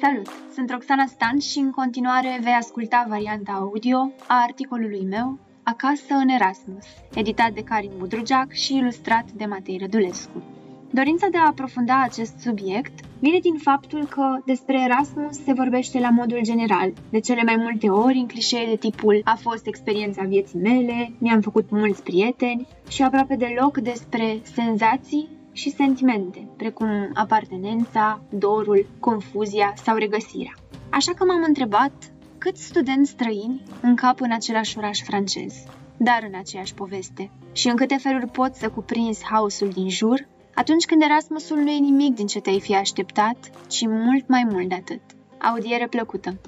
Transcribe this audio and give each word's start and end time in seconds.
Salut! 0.00 0.28
Sunt 0.54 0.70
Roxana 0.70 1.06
Stan 1.06 1.38
și 1.38 1.58
în 1.58 1.70
continuare 1.70 2.40
vei 2.42 2.52
asculta 2.52 3.06
varianta 3.08 3.52
audio 3.52 4.12
a 4.26 4.42
articolului 4.42 5.06
meu 5.08 5.38
Acasă 5.62 6.14
în 6.14 6.28
Erasmus, 6.28 6.84
editat 7.14 7.52
de 7.52 7.62
Karin 7.62 7.90
Budrujac 7.98 8.52
și 8.52 8.76
ilustrat 8.76 9.30
de 9.30 9.44
Matei 9.44 9.78
Rădulescu. 9.78 10.42
Dorința 10.90 11.26
de 11.30 11.36
a 11.36 11.46
aprofunda 11.46 12.02
acest 12.02 12.38
subiect 12.38 13.04
vine 13.20 13.38
din 13.38 13.56
faptul 13.56 14.06
că 14.06 14.38
despre 14.44 14.82
Erasmus 14.84 15.42
se 15.44 15.52
vorbește 15.52 15.98
la 15.98 16.10
modul 16.10 16.40
general, 16.42 16.92
de 17.10 17.20
cele 17.20 17.42
mai 17.42 17.56
multe 17.56 17.88
ori 17.88 18.18
în 18.18 18.26
clișee 18.26 18.66
de 18.66 18.76
tipul 18.76 19.20
a 19.24 19.34
fost 19.40 19.66
experiența 19.66 20.22
vieții 20.22 20.58
mele, 20.58 21.12
mi-am 21.18 21.40
făcut 21.40 21.70
mulți 21.70 22.02
prieteni 22.02 22.66
și 22.88 23.02
aproape 23.02 23.36
deloc 23.36 23.78
despre 23.78 24.40
senzații 24.42 25.35
și 25.56 25.70
sentimente, 25.70 26.48
precum 26.56 27.10
apartenența, 27.14 28.20
dorul, 28.28 28.86
confuzia 29.00 29.72
sau 29.84 29.96
regăsirea. 29.96 30.54
Așa 30.90 31.12
că 31.12 31.24
m-am 31.24 31.42
întrebat 31.46 31.92
câți 32.38 32.64
studenți 32.64 33.10
străini 33.10 33.62
încap 33.82 34.20
în 34.20 34.32
același 34.32 34.78
oraș 34.78 35.02
francez, 35.02 35.54
dar 35.96 36.26
în 36.28 36.38
aceeași 36.38 36.74
poveste, 36.74 37.30
și 37.52 37.68
în 37.68 37.76
câte 37.76 37.96
feluri 37.96 38.26
poți 38.26 38.58
să 38.58 38.68
cuprinzi 38.68 39.24
haosul 39.24 39.68
din 39.68 39.88
jur, 39.88 40.28
atunci 40.54 40.84
când 40.84 41.02
Erasmusul 41.02 41.58
nu 41.58 41.70
e 41.70 41.78
nimic 41.78 42.14
din 42.14 42.26
ce 42.26 42.40
te-ai 42.40 42.60
fi 42.60 42.74
așteptat, 42.74 43.36
ci 43.68 43.86
mult 43.86 44.28
mai 44.28 44.46
mult 44.50 44.68
de 44.68 44.74
atât. 44.74 45.00
Audiere 45.38 45.86
plăcută! 45.86 46.38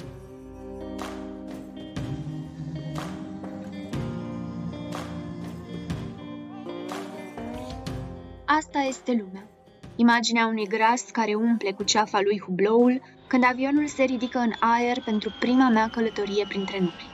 Asta 8.69 8.80
este 8.80 9.12
lumea. 9.12 9.48
Imaginea 9.97 10.47
unui 10.47 10.66
gras 10.66 11.11
care 11.11 11.34
umple 11.34 11.72
cu 11.72 11.83
ceafa 11.83 12.20
lui 12.20 12.41
hubloul 12.41 13.02
când 13.28 13.44
avionul 13.44 13.86
se 13.86 14.02
ridică 14.02 14.38
în 14.38 14.52
aer 14.61 15.02
pentru 15.05 15.33
prima 15.38 15.69
mea 15.69 15.88
călătorie 15.88 16.44
printre 16.48 16.78
nori. 16.80 17.06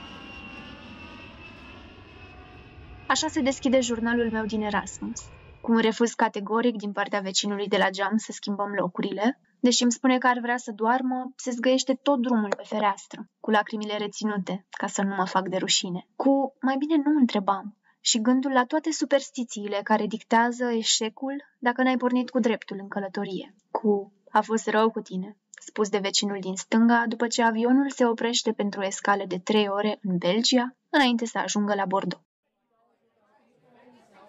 Așa 3.07 3.27
se 3.27 3.41
deschide 3.41 3.79
jurnalul 3.79 4.31
meu 4.31 4.45
din 4.45 4.61
Erasmus, 4.61 5.21
cu 5.61 5.71
un 5.71 5.77
refuz 5.77 6.13
categoric 6.13 6.75
din 6.75 6.91
partea 6.91 7.19
vecinului 7.19 7.67
de 7.67 7.77
la 7.77 7.89
geam 7.89 8.17
să 8.17 8.31
schimbăm 8.31 8.71
locurile, 8.73 9.39
deși 9.59 9.83
îmi 9.83 9.91
spune 9.91 10.17
că 10.17 10.27
ar 10.27 10.39
vrea 10.41 10.57
să 10.57 10.71
doarmă, 10.71 11.31
se 11.35 11.51
zgăiește 11.51 11.93
tot 11.93 12.21
drumul 12.21 12.53
pe 12.57 12.63
fereastră, 12.65 13.27
cu 13.39 13.51
lacrimile 13.51 13.97
reținute, 13.97 14.65
ca 14.69 14.87
să 14.87 15.01
nu 15.01 15.15
mă 15.15 15.25
fac 15.25 15.47
de 15.47 15.57
rușine. 15.57 16.07
Cu, 16.15 16.53
mai 16.61 16.75
bine 16.77 16.95
nu 16.95 17.19
întrebam, 17.19 17.75
și 18.07 18.21
gândul 18.21 18.51
la 18.51 18.65
toate 18.65 18.91
superstițiile 18.91 19.79
care 19.83 20.05
dictează 20.05 20.65
eșecul 20.71 21.43
dacă 21.59 21.83
n-ai 21.83 21.97
pornit 21.97 22.29
cu 22.29 22.39
dreptul 22.39 22.77
în 22.79 22.87
călătorie. 22.87 23.53
Cu 23.71 24.11
a 24.29 24.41
fost 24.41 24.67
rău 24.67 24.91
cu 24.91 24.99
tine, 24.99 25.37
spus 25.61 25.89
de 25.89 25.97
vecinul 25.97 26.37
din 26.39 26.55
stânga 26.55 27.03
după 27.07 27.27
ce 27.27 27.43
avionul 27.43 27.89
se 27.89 28.05
oprește 28.05 28.51
pentru 28.51 28.79
o 28.79 28.85
escală 28.85 29.23
de 29.27 29.37
trei 29.37 29.67
ore 29.67 29.99
în 30.01 30.17
Belgia, 30.17 30.75
înainte 30.89 31.25
să 31.25 31.37
ajungă 31.37 31.73
la 31.75 31.85
Bordeaux. 31.85 32.23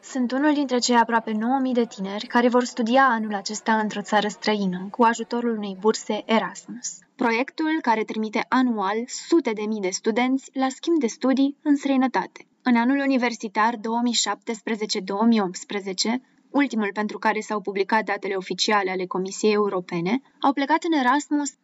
Sunt 0.00 0.32
unul 0.32 0.54
dintre 0.54 0.78
cei 0.78 0.96
aproape 0.96 1.32
9.000 1.32 1.38
de 1.72 1.84
tineri 1.84 2.26
care 2.26 2.48
vor 2.48 2.64
studia 2.64 3.04
anul 3.04 3.34
acesta 3.34 3.78
într-o 3.78 4.02
țară 4.02 4.28
străină, 4.28 4.88
cu 4.90 5.02
ajutorul 5.02 5.56
unei 5.56 5.76
burse 5.80 6.22
Erasmus. 6.26 6.98
Proiectul 7.16 7.78
care 7.82 8.04
trimite 8.04 8.46
anual 8.48 8.96
sute 9.06 9.52
de 9.52 9.62
mii 9.62 9.80
de 9.80 9.90
studenți 9.90 10.50
la 10.52 10.68
schimb 10.68 10.98
de 10.98 11.06
studii 11.06 11.56
în 11.62 11.76
străinătate. 11.76 12.46
În 12.68 12.76
anul 12.76 12.98
universitar 12.98 13.74
2017-2018, 13.76 13.78
ultimul 16.50 16.90
pentru 16.92 17.18
care 17.18 17.40
s-au 17.40 17.60
publicat 17.60 18.04
datele 18.04 18.34
oficiale 18.34 18.90
ale 18.90 19.06
Comisiei 19.06 19.52
Europene, 19.52 20.20
au 20.40 20.52
plecat 20.52 20.82
în 20.82 20.92
Erasmus 20.92 21.50
310.000 21.50 21.56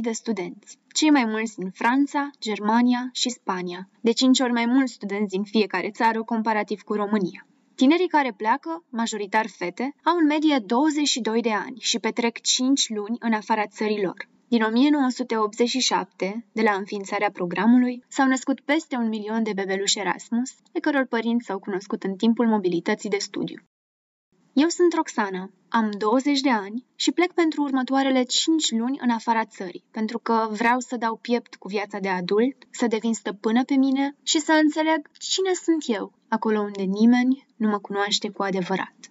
de 0.00 0.12
studenți, 0.12 0.78
cei 0.92 1.10
mai 1.10 1.24
mulți 1.24 1.56
din 1.56 1.70
Franța, 1.70 2.30
Germania 2.40 3.08
și 3.12 3.30
Spania, 3.30 3.88
de 4.00 4.12
5 4.12 4.40
ori 4.40 4.52
mai 4.52 4.66
mulți 4.66 4.92
studenți 4.92 5.30
din 5.30 5.42
fiecare 5.42 5.90
țară 5.90 6.22
comparativ 6.22 6.80
cu 6.82 6.92
România. 6.94 7.46
Tinerii 7.74 8.08
care 8.08 8.32
pleacă, 8.36 8.84
majoritar 8.90 9.46
fete, 9.48 9.94
au 10.04 10.16
în 10.16 10.26
medie 10.26 10.58
22 10.66 11.40
de 11.40 11.52
ani 11.52 11.76
și 11.78 11.98
petrec 11.98 12.40
5 12.40 12.88
luni 12.88 13.16
în 13.18 13.32
afara 13.32 13.66
țărilor. 13.66 14.28
Din 14.54 14.62
1987, 14.62 16.46
de 16.52 16.62
la 16.62 16.72
înființarea 16.72 17.30
programului, 17.30 18.04
s-au 18.08 18.26
născut 18.26 18.60
peste 18.60 18.96
un 18.96 19.08
milion 19.08 19.42
de 19.42 19.52
bebeluși 19.54 19.98
Erasmus, 19.98 20.50
de 20.72 20.80
căror 20.80 21.06
părinți 21.06 21.44
s-au 21.46 21.58
cunoscut 21.58 22.02
în 22.02 22.14
timpul 22.16 22.46
mobilității 22.46 23.08
de 23.08 23.16
studiu. 23.18 23.56
Eu 24.52 24.68
sunt 24.68 24.94
Roxana, 24.94 25.50
am 25.68 25.90
20 25.98 26.40
de 26.40 26.50
ani 26.50 26.86
și 26.96 27.12
plec 27.12 27.32
pentru 27.32 27.62
următoarele 27.62 28.22
5 28.22 28.70
luni 28.70 28.98
în 29.00 29.10
afara 29.10 29.44
țării, 29.44 29.84
pentru 29.90 30.18
că 30.18 30.48
vreau 30.50 30.80
să 30.80 30.96
dau 30.96 31.16
piept 31.16 31.54
cu 31.54 31.68
viața 31.68 31.98
de 31.98 32.08
adult, 32.08 32.56
să 32.70 32.86
devin 32.86 33.14
stăpână 33.14 33.64
pe 33.64 33.74
mine 33.74 34.16
și 34.22 34.38
să 34.40 34.52
înțeleg 34.62 35.10
cine 35.18 35.52
sunt 35.52 35.84
eu, 35.86 36.12
acolo 36.28 36.60
unde 36.60 36.82
nimeni 36.82 37.46
nu 37.56 37.68
mă 37.68 37.78
cunoaște 37.78 38.30
cu 38.30 38.42
adevărat. 38.42 39.09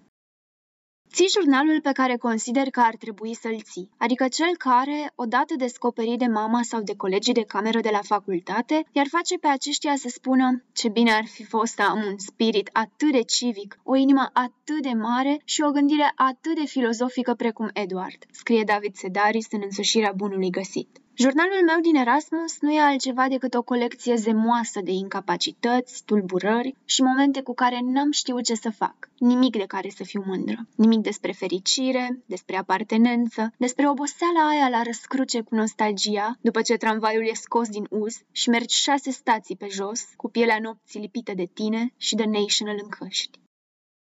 Ții 1.14 1.30
jurnalul 1.30 1.82
pe 1.82 1.92
care 1.92 2.16
consider 2.16 2.70
că 2.70 2.80
ar 2.80 2.96
trebui 2.96 3.34
să-l 3.36 3.62
ții, 3.62 3.90
adică 3.98 4.28
cel 4.28 4.56
care, 4.58 5.12
odată 5.16 5.54
descoperit 5.58 6.20
de 6.20 6.26
mama 6.26 6.62
sau 6.64 6.82
de 6.82 6.96
colegii 6.96 7.34
de 7.34 7.44
cameră 7.44 7.80
de 7.80 7.90
la 7.92 8.00
facultate, 8.04 8.86
iar 8.92 9.06
face 9.10 9.38
pe 9.38 9.48
aceștia 9.48 9.96
să 9.96 10.10
spună 10.10 10.64
ce 10.74 10.90
bine 10.90 11.12
ar 11.12 11.26
fi 11.26 11.44
fost 11.44 11.74
să 11.74 11.82
am 11.82 12.04
un 12.08 12.18
spirit 12.18 12.70
atât 12.74 13.12
de 13.12 13.22
civic, 13.22 13.80
o 13.84 13.96
inimă 13.96 14.30
atât 14.34 14.82
de 14.82 14.94
mare 14.94 15.42
și 15.46 15.62
o 15.62 15.72
gândire 15.72 16.12
atât 16.16 16.56
de 16.56 16.66
filozofică 16.66 17.34
precum 17.34 17.70
Edward, 17.74 18.26
scrie 18.32 18.64
David 18.64 18.96
Sedaris 18.96 19.48
în 19.52 19.62
însușirea 19.64 20.14
bunului 20.16 20.50
găsit. 20.50 21.00
Jurnalul 21.22 21.64
meu 21.66 21.80
din 21.80 21.96
Erasmus 21.96 22.60
nu 22.60 22.72
e 22.72 22.80
altceva 22.80 23.28
decât 23.28 23.54
o 23.54 23.62
colecție 23.62 24.16
zemoasă 24.16 24.82
de 24.82 24.92
incapacități, 24.92 26.04
tulburări 26.06 26.76
și 26.86 27.02
momente 27.02 27.42
cu 27.42 27.54
care 27.54 27.80
n-am 27.84 28.12
știut 28.12 28.44
ce 28.44 28.56
să 28.56 28.70
fac. 28.70 28.96
Nimic 29.18 29.58
de 29.58 29.66
care 29.66 29.90
să 29.90 30.04
fiu 30.04 30.24
mândră. 30.26 30.68
Nimic 30.76 31.00
despre 31.00 31.32
fericire, 31.32 32.24
despre 32.26 32.58
apartenență, 32.58 33.54
despre 33.58 33.90
oboseala 33.90 34.48
aia 34.48 34.70
la 34.70 34.82
răscruce 34.82 35.42
cu 35.42 35.56
nostalgia, 35.56 36.38
după 36.42 36.62
ce 36.62 36.76
tramvaiul 36.76 37.28
e 37.28 37.34
scos 37.34 37.70
din 37.70 37.86
uz 37.90 38.22
și 38.32 38.50
mergi 38.50 38.82
șase 38.82 39.12
stații 39.12 39.56
pe 39.56 39.68
jos, 39.70 40.06
cu 40.16 40.30
pielea 40.30 40.60
nopții 40.62 41.00
lipită 41.00 41.34
de 41.34 41.50
tine 41.54 41.94
și 41.98 42.16
de 42.16 42.26
National 42.26 42.80
în 42.84 42.90
căști. 42.90 43.40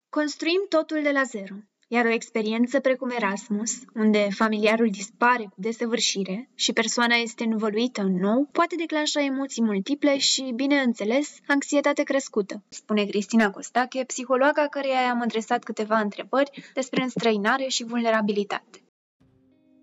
Construim 0.09 0.65
totul 0.69 1.01
de 1.01 1.11
la 1.11 1.23
zero 1.23 1.55
iar 1.91 2.05
o 2.05 2.11
experiență 2.11 2.79
precum 2.79 3.09
Erasmus, 3.09 3.71
unde 3.95 4.27
familiarul 4.31 4.89
dispare 4.89 5.43
cu 5.43 5.55
desăvârșire 5.55 6.49
și 6.55 6.73
persoana 6.73 7.15
este 7.15 7.43
învăluită 7.43 8.01
în 8.01 8.15
nou, 8.15 8.49
poate 8.51 8.75
declanșa 8.75 9.23
emoții 9.23 9.63
multiple 9.63 10.17
și, 10.17 10.51
bineînțeles, 10.55 11.37
anxietate 11.47 12.03
crescută, 12.03 12.63
spune 12.67 13.03
Cristina 13.03 13.51
Costache, 13.51 14.03
psihologa 14.03 14.67
căreia 14.69 15.01
i-am 15.01 15.21
adresat 15.21 15.63
câteva 15.63 15.99
întrebări 15.99 16.71
despre 16.73 17.03
înstrăinare 17.03 17.67
și 17.67 17.83
vulnerabilitate. 17.83 18.83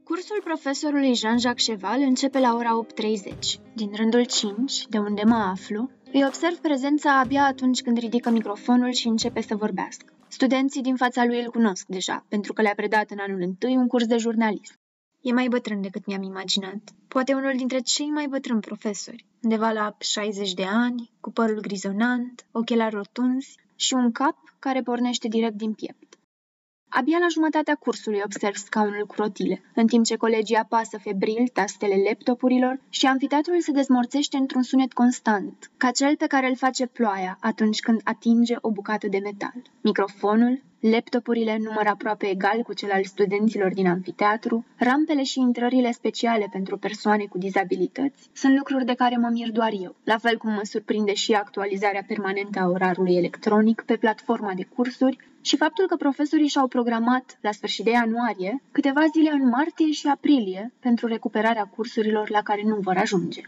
Cursul 0.05 0.41
profesorului 0.45 1.15
Jean-Jacques 1.15 1.67
Cheval 1.67 2.01
începe 2.01 2.39
la 2.39 2.55
ora 2.55 2.87
8.30. 2.87 3.61
Din 3.75 3.91
rândul 3.95 4.25
5, 4.25 4.87
de 4.89 4.99
unde 4.99 5.23
mă 5.25 5.35
aflu, 5.35 5.91
îi 6.13 6.25
observ 6.27 6.57
prezența 6.57 7.19
abia 7.19 7.45
atunci 7.45 7.83
când 7.83 7.99
ridică 7.99 8.31
microfonul 8.31 8.93
și 8.93 9.07
începe 9.07 9.41
să 9.41 9.55
vorbească. 9.55 10.16
Studenții 10.39 10.83
din 10.83 10.97
fața 10.97 11.25
lui 11.25 11.41
îl 11.41 11.51
cunosc 11.51 11.87
deja, 11.87 12.25
pentru 12.29 12.53
că 12.53 12.63
le-a 12.63 12.75
predat 12.75 13.11
în 13.11 13.19
anul 13.19 13.41
întâi 13.41 13.77
un 13.77 13.87
curs 13.87 14.07
de 14.07 14.17
jurnalism. 14.17 14.75
E 15.21 15.33
mai 15.33 15.49
bătrân 15.49 15.81
decât 15.81 16.07
mi-am 16.07 16.23
imaginat. 16.23 16.81
Poate 17.09 17.35
unul 17.35 17.53
dintre 17.57 17.79
cei 17.79 18.07
mai 18.07 18.27
bătrâni 18.27 18.61
profesori, 18.61 19.25
undeva 19.43 19.71
la 19.71 19.97
60 19.99 20.53
de 20.53 20.65
ani, 20.65 21.11
cu 21.21 21.31
părul 21.31 21.61
grizonant, 21.61 22.47
ochelari 22.53 22.95
rotunzi 22.95 23.59
și 23.77 23.95
un 23.95 24.13
cap 24.13 24.37
care 24.59 24.83
pornește 24.83 25.29
direct 25.29 25.55
din 25.55 25.73
piept. 25.73 26.06
Abia 26.99 27.19
la 27.19 27.27
jumătatea 27.31 27.75
cursului 27.75 28.21
observ 28.25 28.55
scaunul 28.55 29.07
cu 29.07 29.15
rotile, 29.19 29.63
în 29.75 29.87
timp 29.87 30.05
ce 30.05 30.17
colegii 30.17 30.57
apasă 30.57 30.99
febril 30.99 31.49
tastele 31.53 31.95
laptopurilor 32.07 32.81
și 32.89 33.07
amfiteatrul 33.07 33.61
se 33.61 33.73
dezmorțește 33.73 34.37
într-un 34.37 34.63
sunet 34.63 34.93
constant, 34.93 35.71
ca 35.77 35.91
cel 35.91 36.17
pe 36.17 36.27
care 36.27 36.49
îl 36.49 36.57
face 36.57 36.87
ploaia 36.87 37.39
atunci 37.41 37.81
când 37.81 38.01
atinge 38.05 38.55
o 38.61 38.71
bucată 38.71 39.07
de 39.09 39.19
metal. 39.19 39.63
Microfonul, 39.81 40.63
laptopurile 40.81 41.59
număr 41.59 41.87
aproape 41.87 42.27
egal 42.27 42.63
cu 42.63 42.73
cel 42.73 42.91
al 42.91 43.05
studenților 43.05 43.73
din 43.73 43.87
amfiteatru, 43.87 44.65
rampele 44.77 45.23
și 45.23 45.41
intrările 45.41 45.91
speciale 45.93 46.49
pentru 46.53 46.77
persoane 46.79 47.25
cu 47.25 47.39
dizabilități 47.39 48.29
sunt 48.33 48.57
lucruri 48.57 48.85
de 48.85 48.95
care 48.95 49.17
mă 49.17 49.29
mir 49.33 49.51
doar 49.51 49.73
eu, 49.83 49.95
la 50.05 50.19
fel 50.19 50.37
cum 50.37 50.53
mă 50.53 50.63
surprinde 50.63 51.15
și 51.15 51.33
actualizarea 51.33 52.05
permanentă 52.07 52.59
a 52.59 52.69
orarului 52.69 53.17
electronic 53.17 53.83
pe 53.87 53.97
platforma 53.97 54.53
de 54.55 54.69
cursuri 54.75 55.19
și 55.49 55.57
faptul 55.57 55.87
că 55.87 55.97
profesorii 55.97 56.49
și-au 56.49 56.69
programat, 56.69 57.39
la 57.41 57.53
sfârșit 57.53 57.85
de 57.85 57.91
ianuarie, 57.91 58.63
câteva 58.73 59.07
zile 59.07 59.31
în 59.31 59.49
martie 59.49 59.91
și 59.91 60.07
aprilie 60.07 60.73
pentru 60.81 61.07
recuperarea 61.07 61.65
cursurilor 61.65 62.31
la 62.31 62.43
care 62.43 62.63
nu 62.65 62.77
vor 62.77 62.97
ajunge. 62.97 63.41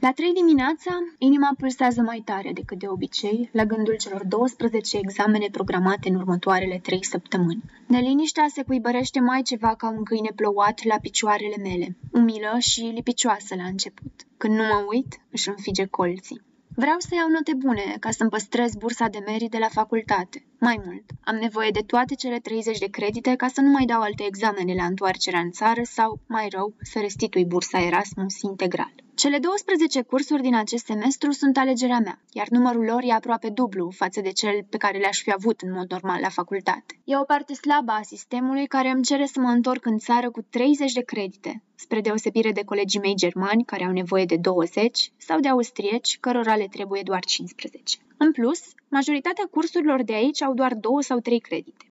La 0.00 0.12
trei 0.12 0.32
dimineața, 0.32 0.90
inima 1.18 1.54
pulsează 1.58 2.00
mai 2.00 2.22
tare 2.24 2.50
decât 2.52 2.78
de 2.78 2.88
obicei, 2.88 3.48
la 3.52 3.64
gândul 3.64 3.96
celor 3.96 4.24
12 4.24 4.98
examene 4.98 5.48
programate 5.52 6.08
în 6.08 6.14
următoarele 6.14 6.78
trei 6.82 7.04
săptămâni. 7.04 7.62
Neliniștea 7.86 8.46
se 8.48 8.62
cuibărește 8.62 9.20
mai 9.20 9.42
ceva 9.42 9.74
ca 9.74 9.88
un 9.90 10.02
câine 10.02 10.32
plouat 10.36 10.84
la 10.84 10.98
picioarele 10.98 11.56
mele, 11.62 11.96
umilă 12.12 12.56
și 12.58 12.80
lipicioasă 12.80 13.54
la 13.54 13.64
început. 13.64 14.12
Când 14.36 14.54
nu 14.54 14.62
mă 14.62 14.84
uit, 14.88 15.20
își 15.30 15.48
înfige 15.48 15.84
colții. 15.84 16.46
Vreau 16.84 16.98
să 16.98 17.14
iau 17.14 17.28
note 17.28 17.54
bune 17.54 17.96
ca 18.00 18.10
să-mi 18.10 18.30
păstrez 18.30 18.74
bursa 18.74 19.08
de 19.08 19.18
merit 19.26 19.50
de 19.50 19.58
la 19.58 19.68
facultate. 19.68 20.44
Mai 20.60 20.80
mult, 20.84 21.04
am 21.24 21.36
nevoie 21.36 21.70
de 21.70 21.80
toate 21.80 22.14
cele 22.14 22.38
30 22.38 22.78
de 22.78 22.86
credite 22.86 23.34
ca 23.36 23.48
să 23.48 23.60
nu 23.60 23.70
mai 23.70 23.84
dau 23.84 24.00
alte 24.00 24.24
examene 24.24 24.74
la 24.74 24.84
întoarcerea 24.84 25.40
în 25.40 25.50
țară 25.50 25.80
sau, 25.82 26.20
mai 26.26 26.48
rău, 26.50 26.74
să 26.82 26.98
restitui 26.98 27.44
bursa 27.44 27.80
Erasmus 27.80 28.40
integral. 28.40 28.92
Cele 29.22 29.38
12 29.38 30.02
cursuri 30.02 30.42
din 30.42 30.54
acest 30.54 30.84
semestru 30.84 31.30
sunt 31.30 31.56
alegerea 31.56 31.98
mea, 31.98 32.20
iar 32.32 32.48
numărul 32.48 32.84
lor 32.84 33.02
e 33.02 33.12
aproape 33.12 33.48
dublu 33.48 33.90
față 33.90 34.20
de 34.20 34.30
cel 34.30 34.64
pe 34.70 34.76
care 34.76 34.98
le-aș 34.98 35.22
fi 35.22 35.32
avut 35.32 35.60
în 35.60 35.72
mod 35.72 35.90
normal 35.90 36.20
la 36.20 36.28
facultate. 36.28 37.00
E 37.04 37.16
o 37.18 37.24
parte 37.24 37.54
slabă 37.54 37.92
a 37.92 38.02
sistemului 38.02 38.66
care 38.66 38.88
îmi 38.88 39.02
cere 39.02 39.26
să 39.26 39.40
mă 39.40 39.48
întorc 39.48 39.86
în 39.86 39.98
țară 39.98 40.30
cu 40.30 40.42
30 40.42 40.92
de 40.92 41.00
credite, 41.00 41.62
spre 41.74 42.00
deosebire 42.00 42.52
de 42.52 42.64
colegii 42.64 43.00
mei 43.00 43.14
germani 43.14 43.64
care 43.64 43.84
au 43.84 43.92
nevoie 43.92 44.24
de 44.24 44.36
20 44.36 45.12
sau 45.16 45.40
de 45.40 45.48
austrieci 45.48 46.18
cărora 46.20 46.56
le 46.56 46.68
trebuie 46.70 47.02
doar 47.04 47.24
15. 47.24 47.98
În 48.16 48.32
plus, 48.32 48.60
majoritatea 48.88 49.48
cursurilor 49.50 50.02
de 50.02 50.12
aici 50.12 50.42
au 50.42 50.54
doar 50.54 50.74
2 50.74 51.04
sau 51.04 51.18
3 51.18 51.40
credite. 51.40 51.86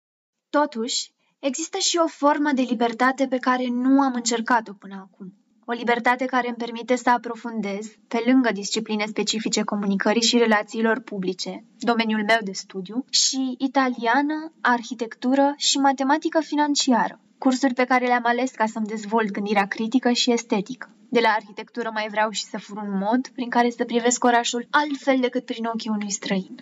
Totuși, 0.50 1.12
există 1.40 1.78
și 1.78 1.98
o 2.04 2.08
formă 2.08 2.52
de 2.52 2.62
libertate 2.62 3.28
pe 3.28 3.38
care 3.38 3.68
nu 3.68 4.02
am 4.02 4.14
încercat-o 4.14 4.74
până 4.74 5.10
acum 5.12 5.34
o 5.66 5.72
libertate 5.72 6.26
care 6.26 6.48
îmi 6.48 6.58
permite 6.58 6.96
să 6.96 7.10
aprofundez, 7.10 7.88
pe 8.08 8.24
lângă 8.26 8.52
discipline 8.52 9.06
specifice 9.06 9.62
comunicării 9.62 10.22
și 10.22 10.38
relațiilor 10.38 11.00
publice, 11.00 11.64
domeniul 11.80 12.24
meu 12.24 12.38
de 12.44 12.52
studiu, 12.52 13.06
și 13.10 13.56
italiană, 13.58 14.52
arhitectură 14.62 15.54
și 15.58 15.78
matematică 15.78 16.40
financiară, 16.40 17.20
cursuri 17.38 17.74
pe 17.74 17.84
care 17.84 18.06
le-am 18.06 18.26
ales 18.26 18.52
ca 18.52 18.66
să-mi 18.66 18.86
dezvolt 18.86 19.32
gândirea 19.32 19.66
critică 19.66 20.12
și 20.12 20.32
estetică. 20.32 20.90
De 21.10 21.20
la 21.20 21.30
arhitectură 21.30 21.90
mai 21.94 22.08
vreau 22.10 22.30
și 22.30 22.44
să 22.44 22.58
fur 22.58 22.78
un 22.78 22.98
mod 22.98 23.28
prin 23.28 23.50
care 23.50 23.70
să 23.70 23.84
privesc 23.84 24.24
orașul 24.24 24.68
altfel 24.70 25.20
decât 25.20 25.46
prin 25.46 25.66
ochii 25.66 25.90
unui 25.90 26.12
străin. 26.12 26.56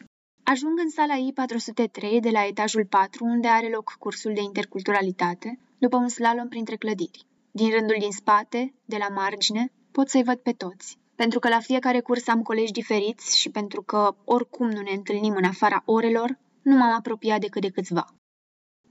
Ajung 0.44 0.80
în 0.80 0.89
sala 0.89 1.13
I403 1.15 2.19
de 2.19 2.30
la 2.30 2.45
etajul 2.45 2.86
4, 2.86 3.25
unde 3.25 3.48
are 3.48 3.69
loc 3.69 3.95
cursul 4.00 4.33
de 4.33 4.42
interculturalitate, 4.42 5.59
după 5.77 5.98
un 5.98 6.07
slalom 6.07 6.48
printre 6.48 6.75
clădiri. 6.75 7.25
Din 7.51 7.69
rândul 7.69 7.95
din 8.00 8.12
spate, 8.12 8.74
de 8.86 8.98
la 8.98 9.07
margine, 9.07 9.71
pot 9.92 10.09
să-i 10.09 10.24
văd 10.24 10.38
pe 10.38 10.51
toți. 10.51 11.00
Pentru 11.15 11.39
că 11.39 11.50
la 11.50 11.59
fiecare 11.59 12.00
curs 12.00 12.27
am 12.27 12.42
colegi 12.42 12.71
diferiți 12.71 13.39
și 13.39 13.50
pentru 13.50 13.81
că 13.81 14.15
oricum 14.25 14.69
nu 14.69 14.81
ne 14.81 14.92
întâlnim 14.92 15.33
în 15.36 15.44
afara 15.44 15.81
orelor, 15.86 16.39
nu 16.62 16.77
m-am 16.77 16.94
apropiat 16.94 17.39
decât 17.39 17.62
de 17.62 17.69
câțiva. 17.69 18.06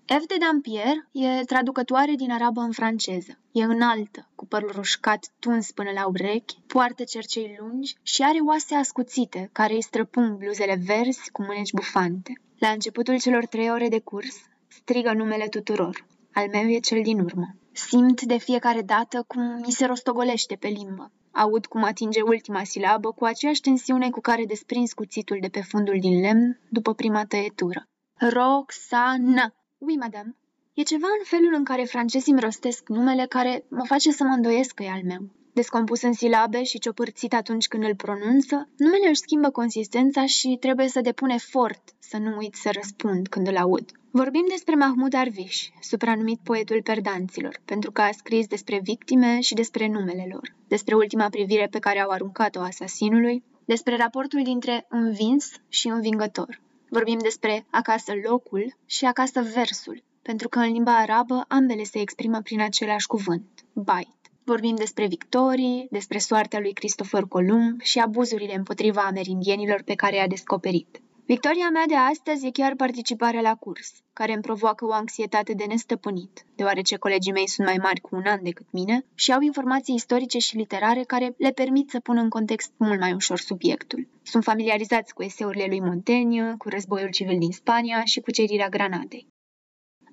F. 0.06 0.26
de 0.26 0.36
Dampier 0.38 0.94
e 1.12 1.44
traducătoare 1.44 2.14
din 2.14 2.30
arabă 2.30 2.60
în 2.60 2.72
franceză. 2.72 3.38
E 3.52 3.62
înaltă, 3.62 4.28
cu 4.34 4.46
părul 4.46 4.70
roșcat 4.74 5.26
tuns 5.38 5.70
până 5.70 5.90
la 5.90 6.06
urechi, 6.06 6.60
poartă 6.66 7.04
cercei 7.04 7.56
lungi 7.60 7.94
și 8.02 8.22
are 8.22 8.38
oase 8.46 8.74
ascuțite, 8.74 9.48
care 9.52 9.74
îi 9.74 9.82
străpung 9.82 10.38
bluzele 10.38 10.80
verzi 10.86 11.30
cu 11.30 11.42
mâneci 11.42 11.72
bufante. 11.72 12.32
La 12.58 12.68
începutul 12.68 13.20
celor 13.20 13.46
trei 13.46 13.70
ore 13.70 13.88
de 13.88 14.00
curs, 14.00 14.36
strigă 14.68 15.12
numele 15.12 15.46
tuturor. 15.46 16.06
Al 16.32 16.48
meu 16.48 16.68
e 16.68 16.78
cel 16.78 17.02
din 17.02 17.20
urmă. 17.20 17.54
Simt 17.86 18.22
de 18.22 18.36
fiecare 18.38 18.82
dată 18.82 19.24
cum 19.26 19.42
mi 19.42 19.70
se 19.70 19.86
rostogolește 19.86 20.54
pe 20.54 20.68
limbă. 20.68 21.12
Aud 21.32 21.66
cum 21.66 21.82
atinge 21.82 22.20
ultima 22.20 22.64
silabă 22.64 23.12
cu 23.12 23.24
aceeași 23.24 23.60
tensiune 23.60 24.10
cu 24.10 24.20
care 24.20 24.44
desprins 24.44 24.92
cuțitul 24.92 25.38
de 25.40 25.48
pe 25.48 25.60
fundul 25.60 25.96
din 26.00 26.20
lemn 26.20 26.60
după 26.68 26.94
prima 26.94 27.24
tăietură. 27.24 27.88
Roxana! 28.14 29.54
Oui, 29.78 29.96
madame. 29.96 30.36
E 30.74 30.82
ceva 30.82 31.06
în 31.18 31.24
felul 31.24 31.54
în 31.54 31.64
care 31.64 31.84
francezii 31.84 32.32
îmi 32.32 32.40
rostesc 32.40 32.88
numele 32.88 33.26
care 33.26 33.64
mă 33.68 33.84
face 33.84 34.10
să 34.12 34.24
mă 34.24 34.32
îndoiesc 34.32 34.74
că 34.74 34.82
e 34.82 34.90
al 34.90 35.02
meu. 35.04 35.30
Descompus 35.52 36.02
în 36.02 36.12
silabe 36.12 36.62
și 36.62 36.78
ciopărțit 36.78 37.34
atunci 37.34 37.68
când 37.68 37.84
îl 37.84 37.94
pronunță, 37.94 38.68
numele 38.76 39.08
își 39.08 39.20
schimbă 39.20 39.50
consistența 39.50 40.26
și 40.26 40.56
trebuie 40.60 40.88
să 40.88 41.00
depun 41.00 41.28
efort 41.28 41.82
să 41.98 42.16
nu 42.16 42.36
uit 42.36 42.54
să 42.54 42.70
răspund 42.72 43.28
când 43.28 43.46
îl 43.46 43.56
aud. 43.56 43.90
Vorbim 44.10 44.44
despre 44.48 44.74
Mahmud 44.74 45.14
Arvish, 45.14 45.66
supranumit 45.80 46.40
poetul 46.44 46.82
perdanților, 46.82 47.60
pentru 47.64 47.90
că 47.92 48.00
a 48.00 48.10
scris 48.10 48.46
despre 48.46 48.80
victime 48.82 49.40
și 49.40 49.54
despre 49.54 49.88
numele 49.88 50.26
lor, 50.32 50.54
despre 50.68 50.94
ultima 50.94 51.28
privire 51.28 51.66
pe 51.70 51.78
care 51.78 52.00
au 52.00 52.10
aruncat-o 52.10 52.60
asasinului, 52.60 53.42
despre 53.64 53.96
raportul 53.96 54.42
dintre 54.42 54.86
învins 54.88 55.52
și 55.68 55.88
învingător. 55.88 56.60
Vorbim 56.88 57.18
despre 57.18 57.66
acasă 57.70 58.12
locul 58.28 58.76
și 58.86 59.04
acasă 59.04 59.40
versul, 59.54 60.02
pentru 60.22 60.48
că 60.48 60.58
în 60.58 60.72
limba 60.72 60.96
arabă 60.96 61.44
ambele 61.48 61.82
se 61.82 62.00
exprimă 62.00 62.40
prin 62.40 62.60
același 62.60 63.06
cuvânt, 63.06 63.64
bait. 63.72 64.19
Vorbim 64.44 64.74
despre 64.74 65.06
victorii, 65.06 65.86
despre 65.90 66.18
soarta 66.18 66.58
lui 66.58 66.72
Cristofor 66.72 67.28
Columb 67.28 67.80
și 67.80 67.98
abuzurile 67.98 68.54
împotriva 68.54 69.00
amerindienilor 69.00 69.82
pe 69.82 69.94
care 69.94 70.16
i-a 70.16 70.26
descoperit. 70.26 71.00
Victoria 71.26 71.70
mea 71.70 71.84
de 71.86 71.94
astăzi 71.94 72.46
e 72.46 72.50
chiar 72.50 72.74
participarea 72.74 73.40
la 73.40 73.54
curs, 73.54 73.92
care 74.12 74.32
îmi 74.32 74.42
provoacă 74.42 74.84
o 74.86 74.92
anxietate 74.92 75.52
de 75.52 75.64
nestăpânit, 75.64 76.44
deoarece 76.54 76.96
colegii 76.96 77.32
mei 77.32 77.48
sunt 77.48 77.66
mai 77.66 77.76
mari 77.76 78.00
cu 78.00 78.16
un 78.16 78.26
an 78.26 78.42
decât 78.42 78.66
mine 78.70 79.04
și 79.14 79.32
au 79.32 79.40
informații 79.40 79.94
istorice 79.94 80.38
și 80.38 80.56
literare 80.56 81.02
care 81.02 81.34
le 81.38 81.50
permit 81.50 81.90
să 81.90 82.00
pună 82.00 82.20
în 82.20 82.28
context 82.28 82.72
mult 82.76 83.00
mai 83.00 83.12
ușor 83.12 83.38
subiectul. 83.38 84.08
Sunt 84.22 84.44
familiarizați 84.44 85.14
cu 85.14 85.22
eseurile 85.22 85.66
lui 85.68 85.80
Montaigne, 85.80 86.54
cu 86.58 86.68
războiul 86.68 87.10
civil 87.10 87.38
din 87.38 87.52
Spania 87.52 88.04
și 88.04 88.20
cu 88.20 88.30
cerirea 88.30 88.68
Granadei. 88.68 89.26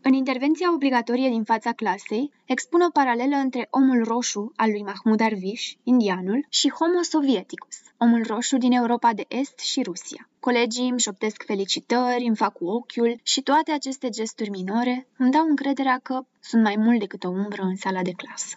În 0.07 0.13
intervenția 0.13 0.73
obligatorie 0.73 1.29
din 1.29 1.43
fața 1.43 1.71
clasei, 1.71 2.31
expun 2.45 2.81
o 2.81 2.89
paralelă 2.89 3.35
între 3.35 3.67
omul 3.69 4.03
roșu 4.03 4.51
al 4.55 4.69
lui 4.71 4.83
Mahmud 4.83 5.21
Arvish, 5.21 5.71
indianul, 5.83 6.45
și 6.49 6.69
Homo 6.69 7.01
sovieticus, 7.01 7.77
omul 7.97 8.23
roșu 8.27 8.57
din 8.57 8.71
Europa 8.71 9.13
de 9.13 9.25
Est 9.27 9.59
și 9.59 9.83
Rusia. 9.83 10.29
Colegii 10.39 10.89
îmi 10.89 10.99
șoptesc 10.99 11.43
felicitări, 11.45 12.25
îmi 12.27 12.35
fac 12.35 12.53
cu 12.53 12.65
ochiul 12.65 13.19
și 13.23 13.41
toate 13.41 13.71
aceste 13.71 14.09
gesturi 14.09 14.49
minore 14.49 15.07
îmi 15.17 15.31
dau 15.31 15.45
încrederea 15.47 15.99
că 16.03 16.25
sunt 16.39 16.63
mai 16.63 16.75
mult 16.75 16.99
decât 16.99 17.23
o 17.23 17.29
umbră 17.29 17.61
în 17.61 17.75
sala 17.75 18.01
de 18.01 18.11
clasă. 18.11 18.55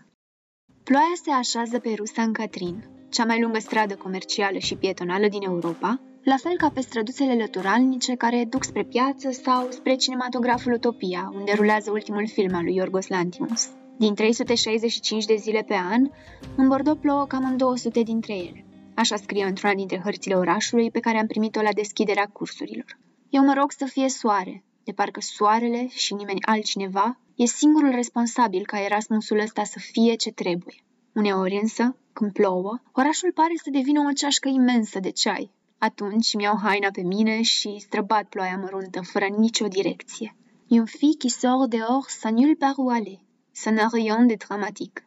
Ploaia 0.84 1.14
se 1.22 1.30
așează 1.30 1.78
pe 1.78 1.94
Rusan 1.96 2.32
Catrin, 2.32 2.84
cea 3.08 3.24
mai 3.24 3.40
lungă 3.40 3.58
stradă 3.58 3.96
comercială 3.96 4.58
și 4.58 4.76
pietonală 4.76 5.28
din 5.28 5.42
Europa, 5.42 6.00
la 6.24 6.36
fel 6.36 6.56
ca 6.56 6.68
pe 6.68 6.80
străduțele 6.80 7.34
lăturalnice 7.34 8.14
care 8.14 8.44
duc 8.48 8.64
spre 8.64 8.84
piață 8.84 9.30
sau 9.30 9.70
spre 9.70 9.94
cinematograful 9.94 10.72
Utopia, 10.72 11.32
unde 11.34 11.52
rulează 11.52 11.90
ultimul 11.90 12.28
film 12.28 12.54
al 12.54 12.64
lui 12.64 12.74
Yorgos 12.74 13.06
Lantimos. 13.06 13.70
Din 13.98 14.14
365 14.14 15.24
de 15.24 15.34
zile 15.34 15.62
pe 15.62 15.74
an, 15.74 16.10
în 16.56 16.68
Bordeaux 16.68 17.00
plouă 17.00 17.26
cam 17.26 17.44
în 17.44 17.56
200 17.56 18.02
dintre 18.02 18.34
ele. 18.34 18.64
Așa 18.94 19.16
scrie 19.16 19.44
într-una 19.44 19.74
dintre 19.74 20.00
hărțile 20.04 20.34
orașului 20.34 20.90
pe 20.90 21.00
care 21.00 21.18
am 21.18 21.26
primit-o 21.26 21.62
la 21.62 21.72
deschiderea 21.72 22.30
cursurilor. 22.32 22.98
Eu 23.28 23.44
mă 23.44 23.54
rog 23.58 23.72
să 23.72 23.84
fie 23.84 24.08
soare, 24.08 24.64
de 24.84 24.92
parcă 24.92 25.20
soarele 25.20 25.86
și 25.88 26.14
nimeni 26.14 26.42
altcineva 26.42 27.20
e 27.34 27.44
singurul 27.44 27.90
responsabil 27.90 28.66
ca 28.66 28.84
Erasmusul 28.84 29.38
ăsta 29.38 29.64
să 29.64 29.78
fie 29.78 30.14
ce 30.14 30.30
trebuie. 30.32 30.84
Uneori 31.14 31.58
însă, 31.62 31.96
când 32.12 32.32
plouă, 32.32 32.80
orașul 32.92 33.32
pare 33.32 33.54
să 33.62 33.70
devină 33.70 34.00
o 34.00 34.12
ceașcă 34.12 34.48
imensă 34.48 35.00
de 35.00 35.10
ceai, 35.10 35.50
atunci 35.80 36.34
mi-au 36.34 36.56
haina 36.56 36.88
pe 36.92 37.02
mine 37.02 37.42
și 37.42 37.78
străbat 37.78 38.24
ploaia 38.24 38.56
măruntă, 38.56 39.00
fără 39.00 39.26
nicio 39.26 39.66
direcție. 39.68 40.36
Un 40.68 40.84
fille 40.84 41.16
qui 41.18 41.30
sort 41.30 41.70
dehors 41.70 42.18
sans 42.18 42.34
nulle 42.40 42.54
part 42.54 42.76
où 42.76 42.88
aller. 42.88 43.18
Ça 43.62 43.70
n'a 43.74 43.88
rien 43.92 44.26
de 44.26 44.34
dramatique. 44.34 45.04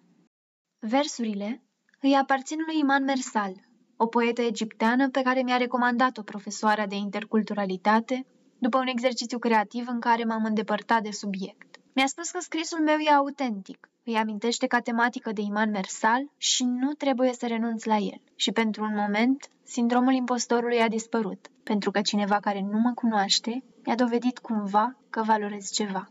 Versurile 0.80 1.64
îi 2.02 2.16
aparțin 2.16 2.58
lui 2.66 2.80
Iman 2.80 3.04
Mersal, 3.04 3.54
o 3.98 4.06
poetă 4.06 4.42
egipteană 4.42 5.10
pe 5.10 5.22
care 5.22 5.42
mi-a 5.42 5.58
recomandat-o 5.58 6.22
profesoara 6.22 6.86
de 6.86 6.96
interculturalitate 6.96 8.26
după 8.60 8.78
un 8.78 8.88
exercițiu 8.88 9.40
creativ 9.40 9.88
în 9.88 10.00
care 10.00 10.24
m-am 10.24 10.44
îndepărtat 10.44 11.04
de 11.04 11.12
subiect. 11.12 11.80
Mi-a 11.96 12.08
spus 12.08 12.30
că 12.30 12.40
scrisul 12.42 12.80
meu 12.80 12.98
e 12.98 13.10
autentic, 13.10 13.90
îi 14.04 14.16
amintește 14.16 14.68
ca 14.68 14.80
tematică 14.80 15.32
de 15.32 15.42
Iman 15.42 15.70
Mersal 15.70 16.32
și 16.38 16.64
nu 16.64 16.94
trebuie 16.94 17.34
să 17.34 17.48
renunț 17.48 17.84
la 17.84 17.96
el. 17.98 18.22
Și 18.36 18.52
pentru 18.52 18.84
un 18.84 18.96
moment, 18.96 19.50
sindromul 19.64 20.14
impostorului 20.14 20.82
a 20.82 20.88
dispărut, 20.88 21.48
pentru 21.64 21.92
că 21.92 22.02
cineva 22.02 22.40
care 22.40 22.62
nu 22.62 22.80
mă 22.80 22.92
cunoaște 22.96 23.64
mi-a 23.86 23.96
dovedit 23.96 24.40
cumva 24.40 24.96
că 25.10 25.22
valorez 25.26 25.72
ceva. 25.72 26.08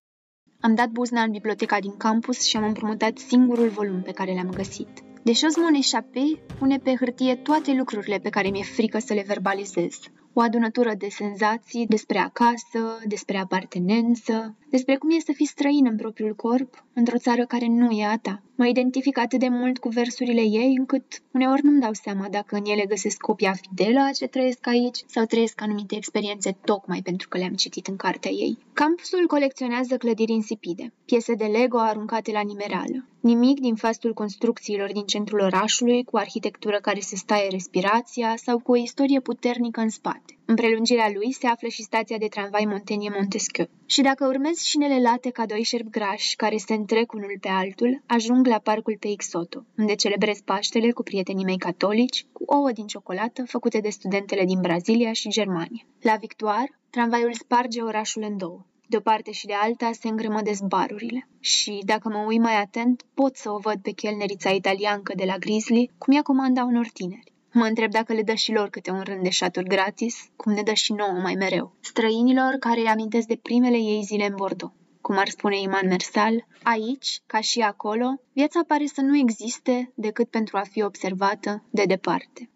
Am 0.60 0.74
dat 0.74 0.88
buzna 0.88 1.22
în 1.22 1.30
biblioteca 1.30 1.80
din 1.80 1.96
campus 1.96 2.42
și 2.46 2.56
am 2.56 2.64
împrumutat 2.64 3.18
singurul 3.18 3.68
volum 3.68 4.02
pe 4.02 4.12
care 4.12 4.34
l-am 4.34 4.50
găsit. 4.50 4.88
De 5.22 5.32
choses 5.32 5.56
mon 5.56 5.74
échappé 5.74 6.42
pune 6.58 6.78
pe 6.78 6.94
hârtie 6.94 7.36
toate 7.36 7.72
lucrurile 7.72 8.18
pe 8.18 8.28
care 8.28 8.48
mi-e 8.48 8.62
frică 8.62 8.98
să 8.98 9.14
le 9.14 9.24
verbalizez 9.26 9.98
o 10.32 10.40
adunătură 10.40 10.94
de 10.98 11.08
senzații 11.08 11.86
despre 11.86 12.18
acasă, 12.18 12.98
despre 13.06 13.38
apartenență, 13.38 14.56
despre 14.70 14.96
cum 14.96 15.10
e 15.10 15.18
să 15.18 15.32
fii 15.34 15.46
străin 15.46 15.86
în 15.86 15.96
propriul 15.96 16.34
corp, 16.34 16.84
într-o 16.92 17.18
țară 17.18 17.46
care 17.46 17.66
nu 17.66 17.90
e 17.90 18.04
a 18.04 18.18
ta. 18.18 18.42
Mă 18.62 18.68
Mă 18.68 18.68
identific 18.68 19.18
atât 19.18 19.38
de 19.38 19.48
mult 19.48 19.78
cu 19.78 19.88
versurile 19.88 20.40
ei 20.40 20.74
încât 20.78 21.22
uneori 21.32 21.64
nu-mi 21.64 21.80
dau 21.80 21.92
seama 21.92 22.28
dacă 22.28 22.56
în 22.56 22.64
ele 22.64 22.84
găsesc 22.86 23.20
copia 23.20 23.52
fidelă 23.52 24.00
a 24.00 24.10
ce 24.10 24.26
trăiesc 24.26 24.66
aici 24.66 24.98
sau 25.06 25.24
trăiesc 25.24 25.60
anumite 25.60 25.96
experiențe 25.96 26.56
tocmai 26.64 27.00
pentru 27.02 27.28
că 27.28 27.38
le-am 27.38 27.54
citit 27.54 27.86
în 27.86 27.96
cartea 27.96 28.30
ei. 28.30 28.58
Campusul 28.72 29.26
colecționează 29.26 29.96
clădiri 29.96 30.32
insipide, 30.32 30.92
piese 31.04 31.34
de 31.34 31.44
Lego 31.44 31.78
aruncate 31.78 32.32
la 32.32 32.40
nimereală, 32.40 33.06
Nimic 33.22 33.60
din 33.60 33.74
fastul 33.74 34.14
construcțiilor 34.14 34.92
din 34.92 35.04
centrul 35.04 35.40
orașului, 35.40 36.04
cu 36.04 36.16
arhitectură 36.16 36.78
care 36.80 37.00
se 37.00 37.16
staie 37.16 37.48
respirația 37.50 38.34
sau 38.36 38.58
cu 38.58 38.72
o 38.72 38.76
istorie 38.76 39.20
puternică 39.20 39.80
în 39.80 39.88
spate. 39.88 40.38
În 40.44 40.54
prelungirea 40.54 41.10
lui 41.14 41.32
se 41.32 41.46
află 41.46 41.68
și 41.68 41.82
stația 41.82 42.18
de 42.18 42.26
tramvai 42.26 42.64
Montenie 42.64 43.10
Montesquieu. 43.14 43.68
Și 43.86 44.00
dacă 44.02 44.26
urmezi 44.26 44.68
șinele 44.68 45.00
late 45.00 45.30
ca 45.30 45.46
doi 45.46 45.62
șerpi 45.62 45.90
grași 45.90 46.36
care 46.36 46.56
se 46.56 46.74
întrec 46.74 47.12
unul 47.12 47.36
pe 47.40 47.48
altul, 47.48 48.02
ajung 48.06 48.46
la 48.46 48.58
parcul 48.58 48.96
Peixoto, 49.00 49.64
unde 49.78 49.94
celebrez 49.94 50.40
Paștele 50.40 50.90
cu 50.90 51.02
prietenii 51.02 51.44
mei 51.44 51.58
catolici, 51.58 52.26
cu 52.32 52.42
ouă 52.46 52.72
din 52.72 52.86
ciocolată 52.86 53.44
făcute 53.46 53.78
de 53.78 53.88
studentele 53.88 54.44
din 54.44 54.60
Brazilia 54.60 55.12
și 55.12 55.28
Germania. 55.28 55.86
La 56.00 56.16
Victoire, 56.20 56.78
tramvaiul 56.90 57.32
sparge 57.32 57.80
orașul 57.80 58.22
în 58.22 58.36
două. 58.36 58.66
De 58.86 58.96
o 58.96 59.00
parte 59.00 59.30
și 59.30 59.46
de 59.46 59.52
alta 59.52 59.90
se 59.92 60.08
îngrămădesc 60.08 60.62
barurile. 60.62 61.28
Și, 61.40 61.82
dacă 61.84 62.08
mă 62.08 62.24
uit 62.26 62.40
mai 62.40 62.60
atent, 62.60 63.04
pot 63.14 63.36
să 63.36 63.50
o 63.50 63.58
văd 63.58 63.76
pe 63.82 63.90
chelnerița 63.90 64.50
italiancă 64.50 65.12
de 65.16 65.24
la 65.24 65.36
Grizzly, 65.36 65.90
cum 65.98 66.14
ea 66.14 66.22
comanda 66.22 66.64
unor 66.64 66.88
tineri. 66.88 67.31
Mă 67.52 67.64
întreb 67.64 67.90
dacă 67.90 68.12
le 68.12 68.22
dă 68.22 68.34
și 68.34 68.52
lor 68.52 68.68
câte 68.68 68.90
un 68.90 69.00
rând 69.00 69.22
de 69.22 69.30
șaturi 69.30 69.68
gratis, 69.68 70.16
cum 70.36 70.52
ne 70.52 70.62
dă 70.62 70.72
și 70.72 70.92
nouă 70.92 71.18
mai 71.22 71.34
mereu. 71.34 71.76
Străinilor 71.80 72.52
care 72.60 72.80
îi 72.80 72.86
amintesc 72.86 73.26
de 73.26 73.36
primele 73.42 73.76
ei 73.76 74.02
zile 74.02 74.26
în 74.26 74.34
Bordeaux. 74.36 74.74
Cum 75.00 75.16
ar 75.18 75.28
spune 75.28 75.60
Iman 75.60 75.86
Mersal, 75.86 76.46
aici, 76.62 77.20
ca 77.26 77.40
și 77.40 77.60
acolo, 77.60 78.20
viața 78.32 78.60
pare 78.66 78.86
să 78.86 79.00
nu 79.00 79.16
existe 79.16 79.92
decât 79.94 80.28
pentru 80.28 80.56
a 80.56 80.62
fi 80.70 80.82
observată 80.82 81.64
de 81.70 81.84
departe. 81.84 82.50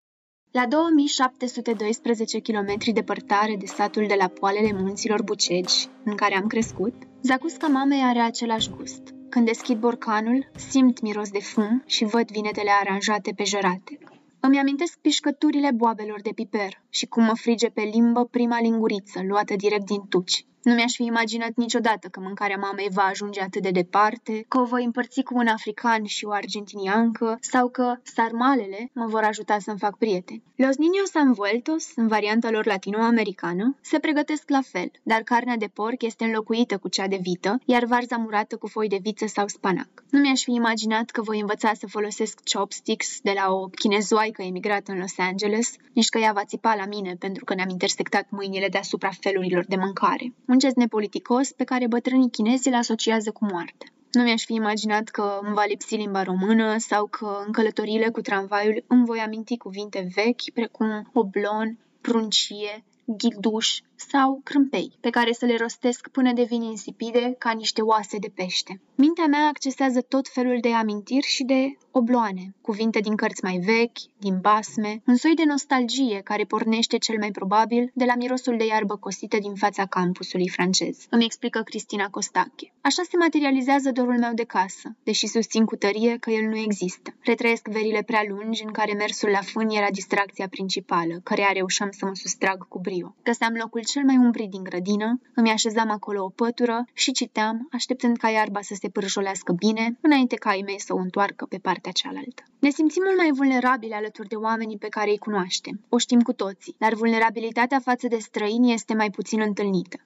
La 0.51 0.67
2712 0.67 2.41
km 2.41 2.93
departare 2.93 3.57
de 3.59 3.67
satul 3.67 4.07
de 4.07 4.15
la 4.19 4.27
poalele 4.27 4.73
munților 4.73 5.23
Bucegi, 5.23 5.89
în 6.05 6.15
care 6.15 6.37
am 6.37 6.47
crescut, 6.47 6.95
zacusca 7.23 7.67
mamei 7.67 8.03
are 8.03 8.19
același 8.19 8.71
gust. 8.71 9.15
Când 9.29 9.47
deschid 9.47 9.79
borcanul, 9.79 10.51
simt 10.71 11.01
miros 11.01 11.31
de 11.31 11.41
fum 11.41 11.83
și 11.87 12.05
văd 12.05 12.31
vinetele 12.31 12.71
aranjate 12.81 13.33
pe 13.37 13.45
jărate. 13.45 13.99
Îmi 14.47 14.59
amintesc 14.59 14.99
pișcăturile 14.99 15.71
boabelor 15.73 16.21
de 16.21 16.31
piper 16.35 16.83
și 16.89 17.07
cum 17.07 17.25
mă 17.25 17.35
frige 17.35 17.69
pe 17.69 17.81
limbă 17.81 18.25
prima 18.25 18.61
linguriță, 18.61 19.23
luată 19.23 19.57
direct 19.57 19.87
din 19.87 20.07
tuci. 20.09 20.47
Nu 20.67 20.75
mi-aș 20.75 20.95
fi 20.95 21.05
imaginat 21.05 21.53
niciodată 21.55 22.09
că 22.09 22.21
mâncarea 22.21 22.57
mamei 22.57 22.89
va 22.93 23.03
ajunge 23.03 23.41
atât 23.41 23.63
de 23.63 23.71
departe, 23.71 24.45
că 24.49 24.59
o 24.59 24.65
voi 24.65 24.85
împărți 24.85 25.23
cu 25.23 25.37
un 25.37 25.47
african 25.47 26.05
și 26.05 26.25
o 26.25 26.31
argentiniancă 26.31 27.39
sau 27.41 27.69
că 27.69 27.95
sarmalele 28.03 28.91
mă 28.93 29.07
vor 29.07 29.23
ajuta 29.23 29.59
să-mi 29.59 29.79
fac 29.79 29.99
prieteni. 29.99 30.43
Los 30.57 30.77
niños 30.77 31.15
envueltos, 31.15 31.93
în 31.95 32.07
varianta 32.07 32.51
lor 32.51 32.67
latinoamericană, 32.67 33.77
se 33.81 33.99
pregătesc 33.99 34.49
la 34.49 34.61
fel, 34.63 34.91
dar 35.03 35.23
carnea 35.23 35.57
de 35.57 35.71
porc 35.75 36.03
este 36.03 36.25
înlocuită 36.25 36.79
cu 36.79 36.89
cea 36.89 37.07
de 37.07 37.19
vită, 37.23 37.61
iar 37.65 37.85
varza 37.85 38.17
murată 38.17 38.57
cu 38.57 38.67
foi 38.67 38.89
de 38.89 38.99
viță 39.03 39.27
sau 39.27 39.49
spanac. 39.49 39.89
Nu 40.11 40.21
mi-aș 40.21 40.43
fi 40.43 40.55
imaginat 40.55 41.11
că 41.11 41.23
voi 41.23 41.41
învăța 41.41 41.73
să 41.75 41.87
folosesc 41.87 42.41
chopsticks 42.53 43.21
de 43.23 43.33
la 43.35 43.53
o 43.53 43.67
chinezoaică 43.67 44.43
emigrată 44.43 44.93
în 44.93 44.99
Los 44.99 45.19
Angeles, 45.19 45.75
nici 45.93 46.09
că 46.09 46.19
ea 46.19 46.33
va 46.33 46.45
țipa 46.45 46.75
la 46.75 46.87
mine 46.87 47.17
pentru 47.19 47.45
că 47.45 47.55
ne-am 47.55 47.69
intersectat 47.69 48.27
mâinile 48.31 48.69
deasupra 48.69 49.11
felurilor 49.21 49.65
de 49.69 49.77
mâncare 49.77 50.35
un 50.57 50.63
gest 50.63 50.77
nepoliticos 50.77 51.53
pe 51.53 51.65
care 51.65 51.87
bătrânii 51.87 52.31
chinezi 52.31 52.69
îl 52.69 52.75
asociază 52.75 53.31
cu 53.31 53.45
moarte. 53.45 53.93
Nu 54.13 54.23
mi-aș 54.23 54.45
fi 54.45 54.55
imaginat 54.55 55.09
că 55.09 55.39
îmi 55.43 55.55
va 55.55 55.65
lipsi 55.65 55.95
limba 55.97 56.23
română 56.23 56.77
sau 56.79 57.07
că 57.07 57.43
în 57.47 57.53
călătoriile 57.53 58.09
cu 58.09 58.21
tramvaiul 58.21 58.85
îmi 58.87 59.05
voi 59.05 59.19
aminti 59.19 59.57
cuvinte 59.57 60.09
vechi 60.15 60.51
precum 60.55 61.11
oblon, 61.13 61.79
pruncie, 62.01 62.85
ghilduș 63.05 63.79
sau 63.97 64.41
crâmpei, 64.45 64.93
pe 65.01 65.11
care 65.11 65.33
să 65.33 65.45
le 65.45 65.57
rostesc 65.57 66.09
până 66.09 66.33
devin 66.33 66.63
insipide 66.63 67.35
ca 67.39 67.51
niște 67.51 67.81
oase 67.83 68.19
de 68.19 68.31
pește. 68.35 68.81
Mintea 68.95 69.27
mea 69.27 69.47
accesează 69.47 70.01
tot 70.01 70.29
felul 70.29 70.59
de 70.61 70.73
amintiri 70.73 71.27
și 71.27 71.45
de 71.45 71.77
obloane, 71.91 72.55
cuvinte 72.61 73.01
din 73.01 73.17
cărți 73.17 73.45
mai 73.45 73.59
vechi, 73.59 73.99
din 74.19 74.39
basme, 74.41 75.03
un 75.07 75.17
soi 75.17 75.35
de 75.35 75.45
nostalgie 75.45 76.21
care 76.25 76.45
pornește 76.45 76.99
cel 76.99 77.19
mai 77.19 77.31
probabil 77.31 77.91
de 77.95 78.05
la 78.05 78.15
mirosul 78.15 78.57
de 78.57 78.67
iarbă 78.67 78.97
cosită 78.97 79.39
din 79.39 79.55
fața 79.55 79.87
campusului 79.87 80.49
francez. 80.49 81.07
Îmi 81.11 81.25
explică 81.25 81.63
Cristina 81.63 82.09
Costache. 82.11 82.73
Așa 82.81 83.03
se 83.11 83.17
materializează 83.17 83.91
dorul 83.91 84.19
meu 84.19 84.33
de 84.35 84.45
casă, 84.45 84.97
deși 85.03 85.27
susțin 85.27 85.65
cu 85.65 85.77
tărie 85.77 86.17
că 86.21 86.31
el 86.31 86.49
nu 86.49 86.57
există. 86.57 87.15
Retrăiesc 87.21 87.69
verile 87.69 88.03
prea 88.03 88.25
lungi 88.29 88.65
în 88.65 88.73
care 88.73 88.93
mersul 88.93 89.29
la 89.29 89.41
fân 89.41 89.69
era 89.69 89.91
distracția 89.91 90.49
principală, 90.49 91.21
care 91.23 91.51
reușeam 91.53 91.91
să 91.91 92.05
mă 92.05 92.15
sustrag 92.15 92.69
cu 92.69 92.79
brio. 92.79 93.15
Găseam 93.23 93.55
locul 93.55 93.85
cel 93.87 94.05
mai 94.05 94.17
umbrit 94.17 94.51
din 94.51 94.63
grădină, 94.63 95.21
îmi 95.35 95.51
așezam 95.51 95.91
acolo 95.91 96.25
o 96.25 96.29
pătură 96.29 96.85
și 96.93 97.13
citeam, 97.13 97.69
așteptând 97.73 98.17
ca 98.17 98.29
iarba 98.29 98.61
să 98.63 98.75
se 98.75 98.89
pârjolească 98.89 99.53
bine, 99.53 99.99
înainte 100.01 100.37
ca 100.37 100.51
ai 100.51 100.63
mei 100.65 100.81
să 100.81 100.95
o 100.95 100.97
întoarcă 100.97 101.47
pe 101.47 101.59
partea 101.59 101.93
cealaltă. 101.93 102.43
Ne 102.59 102.71
simțim 102.71 103.03
mult 103.07 103.17
mai 103.17 103.31
vulnerabili 103.31 103.93
alături 103.93 104.29
de 104.29 104.35
oamenii 104.35 104.79
pe 104.79 104.89
care 104.89 105.11
îi 105.11 105.19
cunoaștem. 105.19 105.85
O 105.89 105.99
știm 105.99 106.21
cu 106.21 106.33
toții, 106.33 106.75
dar 106.79 106.95
vulnerabilitatea 106.95 107.79
față 107.79 108.09
de 108.09 108.19
străini 108.19 108.73
este 108.73 108.95
mai 108.95 109.11
puțin 109.11 109.41
întâlnită. 109.41 109.97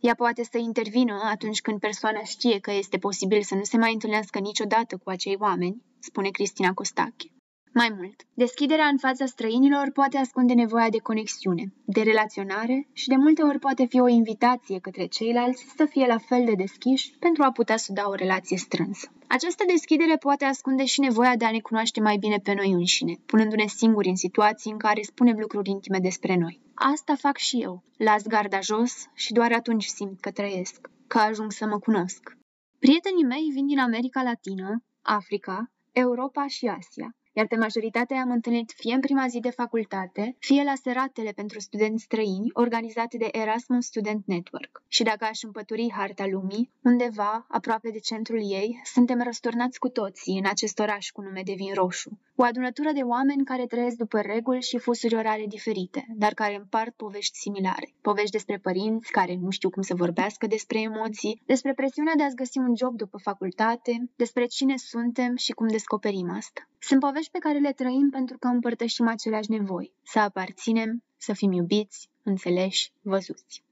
Ea 0.00 0.14
poate 0.14 0.42
să 0.44 0.58
intervină 0.58 1.20
atunci 1.24 1.60
când 1.60 1.80
persoana 1.80 2.22
știe 2.22 2.58
că 2.58 2.72
este 2.72 2.98
posibil 2.98 3.42
să 3.42 3.54
nu 3.54 3.64
se 3.64 3.76
mai 3.76 3.92
întâlnească 3.92 4.38
niciodată 4.38 4.96
cu 4.96 5.10
acei 5.10 5.36
oameni, 5.38 5.82
spune 5.98 6.30
Cristina 6.30 6.72
Costache. 6.72 7.35
Mai 7.82 7.92
mult, 7.96 8.22
deschiderea 8.34 8.86
în 8.86 8.98
fața 8.98 9.26
străinilor 9.26 9.90
poate 9.92 10.18
ascunde 10.18 10.52
nevoia 10.52 10.90
de 10.90 10.98
conexiune, 10.98 11.72
de 11.84 12.00
relaționare 12.02 12.88
și 12.92 13.08
de 13.08 13.16
multe 13.16 13.42
ori 13.42 13.58
poate 13.58 13.84
fi 13.84 14.00
o 14.00 14.08
invitație 14.08 14.78
către 14.78 15.06
ceilalți 15.06 15.66
să 15.76 15.84
fie 15.84 16.06
la 16.06 16.18
fel 16.18 16.44
de 16.44 16.52
deschiși 16.52 17.16
pentru 17.18 17.42
a 17.42 17.52
putea 17.52 17.76
suda 17.76 18.08
o 18.08 18.14
relație 18.14 18.56
strânsă. 18.56 19.08
Această 19.26 19.64
deschidere 19.66 20.16
poate 20.16 20.44
ascunde 20.44 20.84
și 20.84 21.00
nevoia 21.00 21.36
de 21.36 21.44
a 21.44 21.50
ne 21.50 21.60
cunoaște 21.60 22.00
mai 22.00 22.16
bine 22.16 22.36
pe 22.36 22.54
noi 22.54 22.70
înșine, 22.70 23.14
punându-ne 23.26 23.66
singuri 23.66 24.08
în 24.08 24.16
situații 24.16 24.70
în 24.70 24.78
care 24.78 25.02
spunem 25.02 25.36
lucruri 25.38 25.70
intime 25.70 25.98
despre 25.98 26.36
noi. 26.36 26.60
Asta 26.74 27.14
fac 27.14 27.36
și 27.36 27.62
eu. 27.62 27.82
Las 27.96 28.26
garda 28.26 28.60
jos 28.60 29.06
și 29.14 29.32
doar 29.32 29.52
atunci 29.52 29.84
simt 29.84 30.20
că 30.20 30.30
trăiesc, 30.30 30.90
că 31.06 31.18
ajung 31.18 31.52
să 31.52 31.66
mă 31.66 31.78
cunosc. 31.78 32.36
Prietenii 32.78 33.24
mei 33.24 33.50
vin 33.52 33.66
din 33.66 33.78
America 33.78 34.22
Latină, 34.22 34.84
Africa, 35.02 35.70
Europa 35.92 36.46
și 36.46 36.66
Asia 36.66 37.16
iar 37.36 37.46
pe 37.46 37.56
majoritatea 37.56 38.20
am 38.20 38.30
întâlnit 38.30 38.72
fie 38.76 38.94
în 38.94 39.00
prima 39.00 39.26
zi 39.26 39.40
de 39.40 39.50
facultate, 39.50 40.36
fie 40.38 40.62
la 40.62 40.74
seratele 40.82 41.32
pentru 41.32 41.60
studenți 41.60 42.02
străini 42.02 42.50
organizate 42.52 43.16
de 43.16 43.28
Erasmus 43.32 43.86
Student 43.86 44.26
Network. 44.26 44.82
Și 44.88 45.02
dacă 45.02 45.24
aș 45.24 45.42
împături 45.42 45.92
harta 45.92 46.26
lumii, 46.26 46.70
undeva, 46.82 47.46
aproape 47.48 47.90
de 47.90 47.98
centrul 47.98 48.40
ei, 48.50 48.80
suntem 48.84 49.22
răsturnați 49.22 49.78
cu 49.78 49.88
toții 49.88 50.38
în 50.38 50.46
acest 50.46 50.78
oraș 50.78 51.10
cu 51.10 51.20
nume 51.20 51.42
de 51.44 51.54
vin 51.56 51.74
roșu. 51.74 52.18
O 52.38 52.42
adunătură 52.42 52.92
de 52.92 53.00
oameni 53.00 53.44
care 53.44 53.66
trăiesc 53.66 53.96
după 53.96 54.20
reguli 54.20 54.62
și 54.62 54.78
fusuri 54.78 55.14
orare 55.14 55.44
diferite, 55.48 56.06
dar 56.16 56.34
care 56.34 56.56
împart 56.56 56.94
povești 56.94 57.38
similare. 57.38 57.94
Povești 58.00 58.30
despre 58.30 58.58
părinți 58.58 59.10
care 59.10 59.38
nu 59.40 59.50
știu 59.50 59.70
cum 59.70 59.82
să 59.82 59.94
vorbească 59.94 60.46
despre 60.46 60.80
emoții, 60.80 61.42
despre 61.46 61.74
presiunea 61.74 62.14
de 62.16 62.22
a-ți 62.22 62.34
găsi 62.34 62.58
un 62.58 62.76
job 62.76 62.96
după 62.96 63.18
facultate, 63.18 64.10
despre 64.16 64.46
cine 64.46 64.76
suntem 64.76 65.36
și 65.36 65.52
cum 65.52 65.68
descoperim 65.68 66.30
asta. 66.30 66.68
Sunt 66.78 67.00
povești 67.00 67.30
pe 67.30 67.38
care 67.38 67.58
le 67.58 67.72
trăim 67.72 68.08
pentru 68.10 68.38
că 68.38 68.46
împărtășim 68.48 69.08
aceleași 69.08 69.50
nevoi, 69.50 69.92
să 70.02 70.18
aparținem, 70.18 71.02
să 71.16 71.32
fim 71.32 71.52
iubiți, 71.52 72.08
înțeleși, 72.22 72.92
văzuți. 73.02 73.64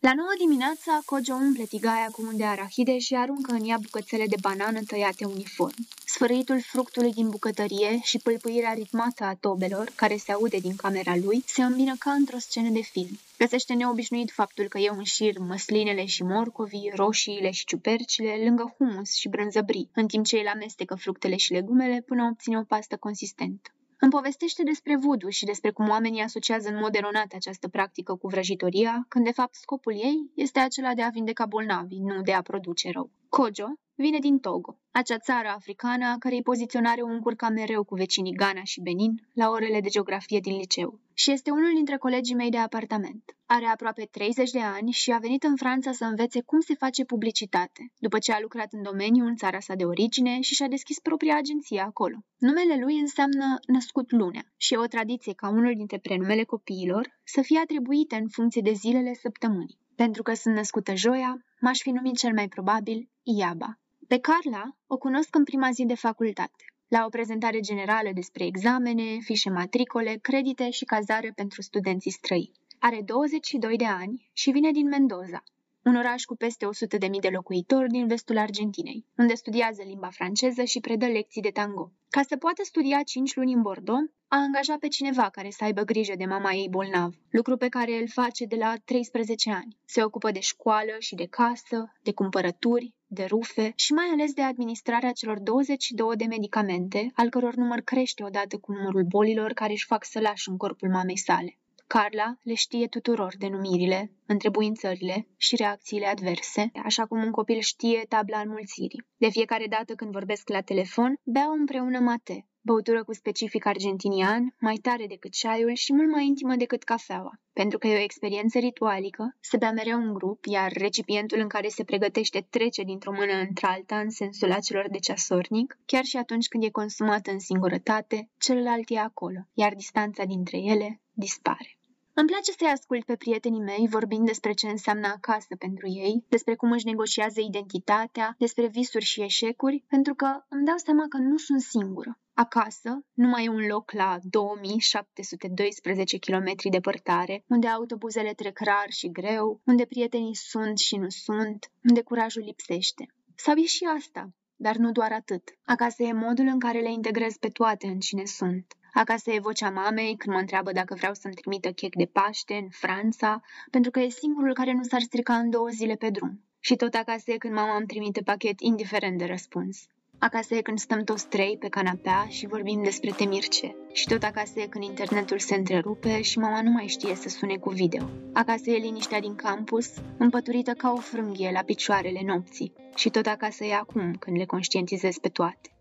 La 0.00 0.12
nouă 0.14 0.34
dimineața, 0.38 1.00
Kojo 1.04 1.34
umple 1.34 1.64
tigaia 1.64 2.08
cu 2.12 2.22
unde 2.26 2.44
arahide 2.44 2.98
și 2.98 3.14
aruncă 3.14 3.52
în 3.52 3.68
ea 3.68 3.78
bucățele 3.82 4.26
de 4.26 4.36
banană 4.40 4.80
tăiate 4.86 5.24
uniform. 5.24 5.86
Sfărâitul 6.20 6.60
fructului 6.60 7.12
din 7.12 7.28
bucătărie 7.28 7.98
și 8.02 8.18
pâlpâirea 8.18 8.72
ritmată 8.72 9.24
a 9.24 9.34
tobelor, 9.34 9.92
care 9.94 10.16
se 10.16 10.32
aude 10.32 10.58
din 10.58 10.76
camera 10.76 11.16
lui, 11.16 11.42
se 11.46 11.62
îmbină 11.62 11.94
ca 11.98 12.10
într-o 12.10 12.38
scenă 12.38 12.68
de 12.68 12.80
film. 12.80 13.18
Găsește 13.38 13.74
neobișnuit 13.74 14.30
faptul 14.30 14.68
că 14.68 14.78
eu 14.78 14.94
înșir 14.96 15.38
măslinele 15.38 16.04
și 16.04 16.22
morcovii, 16.22 16.92
roșiile 16.94 17.50
și 17.50 17.64
ciupercile 17.64 18.42
lângă 18.44 18.74
humus 18.76 19.14
și 19.14 19.28
brânzăbrii, 19.28 19.90
în 19.94 20.06
timp 20.06 20.24
ce 20.24 20.36
el 20.36 20.46
amestecă 20.46 20.94
fructele 20.94 21.36
și 21.36 21.52
legumele 21.52 22.02
până 22.06 22.28
obține 22.30 22.58
o 22.58 22.62
pastă 22.62 22.96
consistentă. 22.96 23.70
Îmi 23.98 24.10
povestește 24.10 24.62
despre 24.62 24.96
vudu 24.96 25.28
și 25.28 25.44
despre 25.44 25.70
cum 25.70 25.88
oamenii 25.88 26.22
asociază 26.22 26.68
în 26.68 26.78
mod 26.78 26.94
eronat 26.94 27.32
această 27.32 27.68
practică 27.68 28.14
cu 28.14 28.28
vrăjitoria, 28.28 29.04
când 29.08 29.24
de 29.24 29.32
fapt 29.32 29.54
scopul 29.54 29.92
ei 29.92 30.30
este 30.34 30.58
acela 30.58 30.94
de 30.94 31.02
a 31.02 31.08
vindeca 31.08 31.46
bolnavi, 31.46 31.98
nu 31.98 32.22
de 32.22 32.32
a 32.32 32.42
produce 32.42 32.90
rău. 32.90 33.10
Kojo 33.28 33.66
vine 34.00 34.18
din 34.18 34.38
Togo, 34.38 34.78
acea 34.90 35.18
țară 35.18 35.48
africană 35.48 36.06
a 36.06 36.18
cărei 36.18 36.42
poziționare 36.42 37.00
o 37.00 37.06
încurca 37.06 37.48
mereu 37.48 37.84
cu 37.84 37.94
vecinii 37.94 38.32
Ghana 38.32 38.62
și 38.62 38.80
Benin 38.80 39.28
la 39.34 39.48
orele 39.48 39.80
de 39.80 39.88
geografie 39.88 40.40
din 40.40 40.56
liceu. 40.56 41.00
Și 41.14 41.30
este 41.30 41.50
unul 41.50 41.72
dintre 41.74 41.96
colegii 41.96 42.34
mei 42.34 42.50
de 42.50 42.56
apartament. 42.56 43.24
Are 43.46 43.66
aproape 43.66 44.08
30 44.10 44.50
de 44.50 44.60
ani 44.60 44.90
și 44.90 45.12
a 45.12 45.18
venit 45.18 45.42
în 45.42 45.56
Franța 45.56 45.92
să 45.92 46.04
învețe 46.04 46.40
cum 46.42 46.60
se 46.60 46.74
face 46.74 47.04
publicitate, 47.04 47.92
după 47.98 48.18
ce 48.18 48.32
a 48.32 48.40
lucrat 48.40 48.72
în 48.72 48.82
domeniu 48.82 49.24
în 49.24 49.36
țara 49.36 49.60
sa 49.60 49.74
de 49.74 49.84
origine 49.84 50.40
și 50.40 50.54
și-a 50.54 50.68
deschis 50.68 50.98
propria 50.98 51.36
agenție 51.36 51.80
acolo. 51.80 52.16
Numele 52.38 52.76
lui 52.82 52.98
înseamnă 52.98 53.58
născut 53.66 54.10
lunea 54.10 54.42
și 54.56 54.74
e 54.74 54.78
o 54.78 54.86
tradiție 54.86 55.32
ca 55.32 55.48
unul 55.48 55.74
dintre 55.74 55.98
prenumele 55.98 56.44
copiilor 56.44 57.20
să 57.24 57.42
fie 57.42 57.58
atribuite 57.58 58.16
în 58.16 58.28
funcție 58.28 58.60
de 58.60 58.72
zilele 58.72 59.14
săptămânii. 59.14 59.78
Pentru 59.96 60.22
că 60.22 60.34
sunt 60.34 60.54
născută 60.54 60.94
joia, 60.94 61.44
m-aș 61.60 61.78
fi 61.80 61.90
numit 61.90 62.16
cel 62.16 62.32
mai 62.32 62.48
probabil 62.48 63.08
Iaba. 63.22 63.78
Pe 64.10 64.18
Carla 64.18 64.76
o 64.86 64.96
cunosc 64.96 65.34
în 65.36 65.44
prima 65.44 65.70
zi 65.70 65.84
de 65.84 65.94
facultate, 65.94 66.64
la 66.88 67.04
o 67.04 67.08
prezentare 67.08 67.60
generală 67.60 68.10
despre 68.14 68.44
examene, 68.44 69.18
fișe 69.18 69.50
matricole, 69.50 70.18
credite 70.22 70.70
și 70.70 70.84
cazare 70.84 71.32
pentru 71.34 71.62
studenții 71.62 72.10
străini. 72.10 72.52
Are 72.78 73.02
22 73.04 73.76
de 73.76 73.84
ani 73.84 74.30
și 74.32 74.50
vine 74.50 74.70
din 74.70 74.88
Mendoza, 74.88 75.42
un 75.84 75.96
oraș 75.96 76.24
cu 76.24 76.36
peste 76.36 76.66
100.000 76.66 77.20
de 77.20 77.28
locuitori 77.28 77.88
din 77.88 78.06
vestul 78.06 78.38
Argentinei, 78.38 79.04
unde 79.16 79.34
studiază 79.34 79.82
limba 79.82 80.08
franceză 80.10 80.64
și 80.64 80.80
predă 80.80 81.06
lecții 81.06 81.42
de 81.42 81.50
tango. 81.50 81.92
Ca 82.08 82.22
să 82.28 82.36
poată 82.36 82.62
studia 82.64 83.02
5 83.02 83.36
luni 83.36 83.52
în 83.52 83.62
Bordeaux, 83.62 84.10
a 84.28 84.36
angajat 84.36 84.78
pe 84.78 84.88
cineva 84.88 85.28
care 85.28 85.50
să 85.50 85.64
aibă 85.64 85.82
grijă 85.82 86.14
de 86.16 86.24
mama 86.24 86.52
ei 86.52 86.68
bolnav, 86.70 87.14
lucru 87.30 87.56
pe 87.56 87.68
care 87.68 88.00
îl 88.00 88.08
face 88.08 88.44
de 88.44 88.56
la 88.56 88.74
13 88.84 89.50
ani. 89.50 89.76
Se 89.84 90.04
ocupă 90.04 90.30
de 90.30 90.40
școală 90.40 90.92
și 90.98 91.14
de 91.14 91.26
casă, 91.26 91.92
de 92.02 92.12
cumpărături, 92.12 92.94
de 93.12 93.24
rufe 93.24 93.72
și 93.76 93.92
mai 93.92 94.06
ales 94.12 94.32
de 94.32 94.42
administrarea 94.42 95.12
celor 95.12 95.38
22 95.38 96.16
de 96.16 96.24
medicamente, 96.24 97.10
al 97.14 97.28
căror 97.28 97.54
număr 97.54 97.80
crește 97.80 98.24
odată 98.24 98.58
cu 98.58 98.72
numărul 98.72 99.02
bolilor 99.02 99.52
care 99.52 99.72
își 99.72 99.86
fac 99.86 100.04
sălaș 100.04 100.46
în 100.46 100.56
corpul 100.56 100.88
mamei 100.88 101.16
sale. 101.18 101.58
Carla 101.86 102.36
le 102.42 102.54
știe 102.54 102.86
tuturor 102.86 103.34
denumirile, 103.38 104.10
întrebuințările 104.26 105.26
și 105.36 105.56
reacțiile 105.56 106.06
adverse, 106.06 106.70
așa 106.84 107.06
cum 107.06 107.22
un 107.22 107.30
copil 107.30 107.60
știe 107.60 108.04
tabla 108.08 108.40
înmulțirii. 108.40 109.04
De 109.16 109.28
fiecare 109.30 109.66
dată 109.66 109.94
când 109.94 110.12
vorbesc 110.12 110.48
la 110.48 110.60
telefon, 110.60 111.14
beau 111.22 111.52
împreună 111.52 111.98
mate, 111.98 112.46
băutură 112.60 113.04
cu 113.04 113.14
specific 113.14 113.66
argentinian, 113.66 114.54
mai 114.58 114.74
tare 114.74 115.06
decât 115.06 115.32
ceaiul 115.32 115.74
și 115.74 115.92
mult 115.92 116.10
mai 116.10 116.26
intimă 116.26 116.56
decât 116.56 116.82
cafeaua. 116.82 117.40
Pentru 117.52 117.78
că 117.78 117.86
e 117.86 117.96
o 117.96 118.02
experiență 118.02 118.58
ritualică, 118.58 119.36
se 119.40 119.56
bea 119.56 119.72
mereu 119.72 119.98
în 119.98 120.12
grup, 120.12 120.44
iar 120.44 120.72
recipientul 120.72 121.38
în 121.38 121.48
care 121.48 121.68
se 121.68 121.84
pregătește 121.84 122.46
trece 122.50 122.82
dintr-o 122.82 123.12
mână 123.12 123.32
într-alta 123.48 123.98
în 123.98 124.10
sensul 124.10 124.52
acelor 124.52 124.88
de 124.90 124.98
ceasornic, 124.98 125.78
chiar 125.86 126.04
și 126.04 126.16
atunci 126.16 126.48
când 126.48 126.62
e 126.64 126.70
consumată 126.70 127.30
în 127.30 127.38
singurătate, 127.38 128.30
celălalt 128.38 128.90
e 128.90 128.98
acolo, 128.98 129.38
iar 129.54 129.74
distanța 129.74 130.24
dintre 130.24 130.58
ele 130.58 131.00
dispare. 131.12 131.74
Îmi 132.14 132.28
place 132.28 132.52
să-i 132.52 132.74
ascult 132.76 133.04
pe 133.04 133.16
prietenii 133.16 133.60
mei 133.60 133.86
vorbind 133.88 134.26
despre 134.26 134.52
ce 134.52 134.68
înseamnă 134.68 135.06
acasă 135.06 135.56
pentru 135.58 135.88
ei, 135.88 136.24
despre 136.28 136.54
cum 136.54 136.72
își 136.72 136.86
negociază 136.86 137.40
identitatea, 137.40 138.34
despre 138.38 138.66
visuri 138.66 139.04
și 139.04 139.22
eșecuri, 139.22 139.84
pentru 139.88 140.14
că 140.14 140.44
îmi 140.48 140.64
dau 140.64 140.76
seama 140.76 141.04
că 141.08 141.16
nu 141.16 141.36
sunt 141.36 141.60
singură. 141.60 142.18
Acasă 142.46 143.04
nu 143.12 143.28
mai 143.28 143.44
e 143.44 143.48
un 143.48 143.66
loc 143.66 143.92
la 143.92 144.18
2712 144.22 146.18
km 146.18 146.52
departare, 146.70 147.44
unde 147.48 147.66
autobuzele 147.66 148.32
trec 148.32 148.58
rar 148.58 148.86
și 148.88 149.10
greu, 149.10 149.60
unde 149.64 149.84
prietenii 149.84 150.34
sunt 150.34 150.78
și 150.78 150.96
nu 150.96 151.08
sunt, 151.08 151.70
unde 151.88 152.02
curajul 152.02 152.42
lipsește. 152.42 153.06
Sau 153.34 153.54
e 153.54 153.64
și 153.64 153.88
asta, 153.96 154.30
dar 154.56 154.76
nu 154.76 154.92
doar 154.92 155.12
atât. 155.12 155.58
Acasă 155.64 156.02
e 156.02 156.12
modul 156.12 156.46
în 156.46 156.58
care 156.58 156.80
le 156.80 156.92
integrez 156.92 157.36
pe 157.36 157.48
toate 157.48 157.86
în 157.86 157.98
cine 157.98 158.24
sunt. 158.24 158.74
Acasă 158.92 159.30
e 159.30 159.38
vocea 159.38 159.70
mamei 159.70 160.16
când 160.16 160.34
mă 160.34 160.40
întreabă 160.40 160.72
dacă 160.72 160.94
vreau 160.94 161.14
să-mi 161.14 161.34
trimită 161.34 161.72
chec 161.72 161.94
de 161.94 162.04
Paște 162.04 162.54
în 162.54 162.68
Franța, 162.70 163.40
pentru 163.70 163.90
că 163.90 164.00
e 164.00 164.08
singurul 164.08 164.54
care 164.54 164.72
nu 164.72 164.82
s-ar 164.82 165.00
strica 165.00 165.36
în 165.36 165.50
două 165.50 165.68
zile 165.68 165.94
pe 165.94 166.10
drum. 166.10 166.44
Și 166.58 166.76
tot 166.76 166.94
acasă 166.94 167.30
e 167.30 167.36
când 167.36 167.54
mama 167.54 167.76
îmi 167.76 167.86
trimite 167.86 168.20
pachet 168.20 168.60
indiferent 168.60 169.18
de 169.18 169.24
răspuns. 169.24 169.86
Acasă 170.22 170.54
e 170.54 170.60
când 170.60 170.78
stăm 170.78 171.04
toți 171.04 171.28
trei 171.28 171.56
pe 171.58 171.68
canapea 171.68 172.26
și 172.28 172.46
vorbim 172.46 172.82
despre 172.82 173.10
temirce. 173.10 173.76
Și 173.92 174.06
tot 174.06 174.22
acasă 174.22 174.60
e 174.60 174.66
când 174.66 174.84
internetul 174.84 175.38
se 175.38 175.54
întrerupe 175.54 176.22
și 176.22 176.38
mama 176.38 176.62
nu 176.62 176.70
mai 176.70 176.86
știe 176.86 177.14
să 177.14 177.28
sune 177.28 177.56
cu 177.56 177.70
video. 177.70 178.08
Acasă 178.32 178.70
e 178.70 178.76
liniștea 178.76 179.20
din 179.20 179.34
campus, 179.34 179.92
împăturită 180.18 180.72
ca 180.72 180.92
o 180.92 180.96
frânghie 180.96 181.50
la 181.52 181.62
picioarele 181.62 182.20
nopții. 182.24 182.72
Și 182.94 183.10
tot 183.10 183.26
acasă 183.26 183.64
e 183.64 183.74
acum 183.74 184.14
când 184.14 184.36
le 184.36 184.44
conștientizez 184.44 185.18
pe 185.18 185.28
toate. 185.28 185.74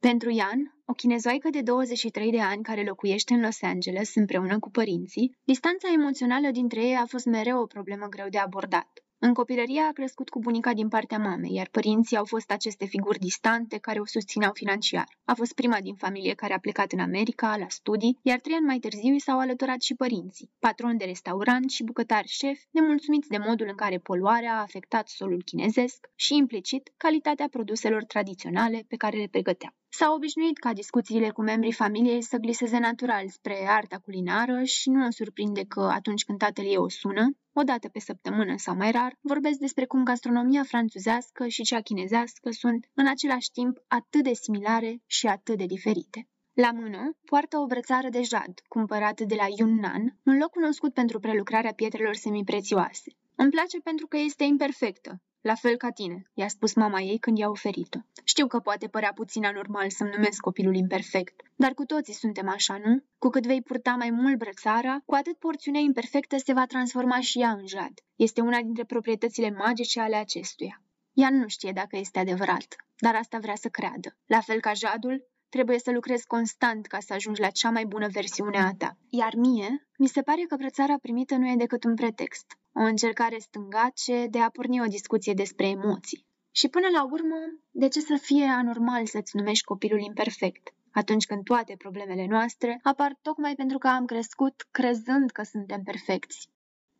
Pentru 0.00 0.30
Ian, 0.30 0.74
o 0.86 0.92
chinezoaică 0.92 1.48
de 1.50 1.60
23 1.60 2.30
de 2.30 2.40
ani 2.40 2.62
care 2.62 2.84
locuiește 2.84 3.34
în 3.34 3.40
Los 3.40 3.62
Angeles 3.62 4.14
împreună 4.14 4.58
cu 4.58 4.70
părinții, 4.70 5.36
distanța 5.44 5.88
emoțională 5.94 6.50
dintre 6.50 6.82
ei 6.82 6.94
a 6.94 7.06
fost 7.06 7.26
mereu 7.26 7.60
o 7.60 7.66
problemă 7.66 8.06
greu 8.06 8.28
de 8.28 8.38
abordat. 8.38 8.88
În 9.20 9.34
copilărie 9.34 9.80
a 9.80 9.92
crescut 9.92 10.28
cu 10.28 10.38
bunica 10.38 10.72
din 10.72 10.88
partea 10.88 11.18
mamei, 11.18 11.54
iar 11.54 11.68
părinții 11.68 12.16
au 12.16 12.24
fost 12.24 12.50
aceste 12.50 12.84
figuri 12.84 13.18
distante 13.18 13.78
care 13.78 14.00
o 14.00 14.06
susțineau 14.06 14.52
financiar. 14.54 15.04
A 15.24 15.34
fost 15.34 15.54
prima 15.54 15.80
din 15.80 15.94
familie 15.94 16.34
care 16.34 16.54
a 16.54 16.58
plecat 16.58 16.92
în 16.92 16.98
America 16.98 17.56
la 17.56 17.68
studii, 17.68 18.18
iar 18.22 18.40
trei 18.40 18.54
ani 18.54 18.66
mai 18.66 18.78
târziu 18.78 19.14
i 19.14 19.18
s-au 19.18 19.38
alăturat 19.38 19.80
și 19.80 19.94
părinții, 19.94 20.50
patron 20.58 20.96
de 20.96 21.04
restaurant 21.04 21.70
și 21.70 21.84
bucătari 21.84 22.28
șef, 22.28 22.60
nemulțumiți 22.70 23.28
de 23.28 23.38
modul 23.38 23.66
în 23.68 23.76
care 23.76 23.98
poluarea 23.98 24.52
a 24.52 24.60
afectat 24.60 25.08
solul 25.08 25.42
chinezesc 25.44 26.06
și 26.14 26.36
implicit 26.36 26.92
calitatea 26.96 27.48
produselor 27.50 28.04
tradiționale 28.04 28.84
pe 28.88 28.96
care 28.96 29.16
le 29.16 29.28
pregăteau. 29.30 29.72
S-a 29.90 30.12
obișnuit 30.12 30.58
ca 30.58 30.72
discuțiile 30.72 31.30
cu 31.30 31.42
membrii 31.42 31.72
familiei 31.72 32.22
să 32.22 32.36
gliseze 32.36 32.78
natural 32.78 33.28
spre 33.28 33.66
arta 33.68 33.98
culinară 33.98 34.62
și 34.62 34.90
nu 34.90 35.06
o 35.06 35.10
surprinde 35.10 35.64
că 35.64 35.80
atunci 35.80 36.24
când 36.24 36.38
tatăl 36.38 36.64
ei 36.64 36.76
o 36.76 36.88
sună, 36.88 37.36
o 37.52 37.62
dată 37.62 37.88
pe 37.88 37.98
săptămână 37.98 38.54
sau 38.56 38.76
mai 38.76 38.90
rar, 38.90 39.16
vorbesc 39.20 39.58
despre 39.58 39.84
cum 39.84 40.04
gastronomia 40.04 40.62
franțuzească 40.62 41.46
și 41.46 41.62
cea 41.62 41.80
chinezească 41.80 42.50
sunt 42.50 42.90
în 42.94 43.06
același 43.06 43.50
timp 43.50 43.78
atât 43.86 44.22
de 44.22 44.32
similare 44.32 45.02
și 45.06 45.26
atât 45.26 45.58
de 45.58 45.66
diferite. 45.66 46.28
La 46.52 46.70
mână 46.70 47.16
poartă 47.24 47.58
o 47.58 47.66
brățară 47.66 48.08
de 48.08 48.22
jad, 48.22 48.60
cumpărată 48.68 49.24
de 49.24 49.34
la 49.34 49.46
Yunnan, 49.58 50.18
un 50.24 50.38
loc 50.38 50.50
cunoscut 50.50 50.92
pentru 50.94 51.18
prelucrarea 51.18 51.72
pietrelor 51.72 52.14
semiprețioase. 52.14 53.12
Îmi 53.34 53.50
place 53.50 53.78
pentru 53.78 54.06
că 54.06 54.16
este 54.16 54.44
imperfectă, 54.44 55.20
la 55.40 55.54
fel 55.54 55.76
ca 55.76 55.90
tine, 55.90 56.22
i-a 56.34 56.48
spus 56.48 56.74
mama 56.74 57.00
ei 57.00 57.18
când 57.18 57.38
i-a 57.38 57.48
oferit-o. 57.48 57.98
Știu 58.24 58.46
că 58.46 58.58
poate 58.58 58.86
părea 58.86 59.12
puțin 59.12 59.44
anormal 59.44 59.90
să-mi 59.90 60.10
numesc 60.10 60.40
copilul 60.40 60.74
imperfect, 60.74 61.40
dar 61.56 61.74
cu 61.74 61.84
toții 61.84 62.14
suntem 62.14 62.48
așa, 62.48 62.80
nu? 62.84 63.02
Cu 63.18 63.28
cât 63.28 63.46
vei 63.46 63.62
purta 63.62 63.90
mai 63.90 64.10
mult 64.10 64.38
brățara, 64.38 65.02
cu 65.04 65.14
atât 65.14 65.36
porțiunea 65.36 65.80
imperfectă 65.80 66.36
se 66.36 66.52
va 66.52 66.66
transforma 66.66 67.20
și 67.20 67.40
ea 67.40 67.50
în 67.50 67.66
jad. 67.66 67.92
Este 68.16 68.40
una 68.40 68.60
dintre 68.60 68.84
proprietățile 68.84 69.50
magice 69.50 70.00
ale 70.00 70.16
acestuia. 70.16 70.82
Ea 71.12 71.30
nu 71.30 71.48
știe 71.48 71.72
dacă 71.72 71.96
este 71.96 72.18
adevărat, 72.18 72.76
dar 72.98 73.14
asta 73.14 73.38
vrea 73.38 73.54
să 73.54 73.68
creadă. 73.68 74.16
La 74.26 74.40
fel 74.40 74.60
ca 74.60 74.72
jadul, 74.72 75.28
trebuie 75.48 75.78
să 75.78 75.90
lucrezi 75.90 76.26
constant 76.26 76.86
ca 76.86 76.98
să 77.00 77.12
ajungi 77.12 77.40
la 77.40 77.50
cea 77.50 77.70
mai 77.70 77.84
bună 77.84 78.08
versiune 78.08 78.58
a 78.58 78.70
ta. 78.78 78.96
Iar 79.08 79.34
mie, 79.34 79.88
mi 79.98 80.08
se 80.08 80.22
pare 80.22 80.42
că 80.48 80.56
brățara 80.56 80.98
primită 81.02 81.36
nu 81.36 81.48
e 81.48 81.54
decât 81.56 81.84
un 81.84 81.94
pretext, 81.94 82.46
o 82.72 82.80
încercare 82.80 83.38
stângace 83.38 84.26
de 84.30 84.38
a 84.38 84.50
porni 84.50 84.80
o 84.80 84.84
discuție 84.84 85.32
despre 85.32 85.66
emoții. 85.66 86.26
Și 86.50 86.68
până 86.68 86.86
la 86.92 87.04
urmă, 87.04 87.36
de 87.70 87.88
ce 87.88 88.00
să 88.00 88.18
fie 88.20 88.44
anormal 88.44 89.06
să-ți 89.06 89.36
numești 89.36 89.64
copilul 89.64 90.00
imperfect? 90.00 90.72
atunci 90.92 91.26
când 91.26 91.44
toate 91.44 91.74
problemele 91.78 92.26
noastre 92.26 92.80
apar 92.82 93.18
tocmai 93.22 93.54
pentru 93.54 93.78
că 93.78 93.88
am 93.88 94.04
crescut 94.04 94.66
crezând 94.70 95.30
că 95.30 95.42
suntem 95.42 95.82
perfecți. 95.82 96.48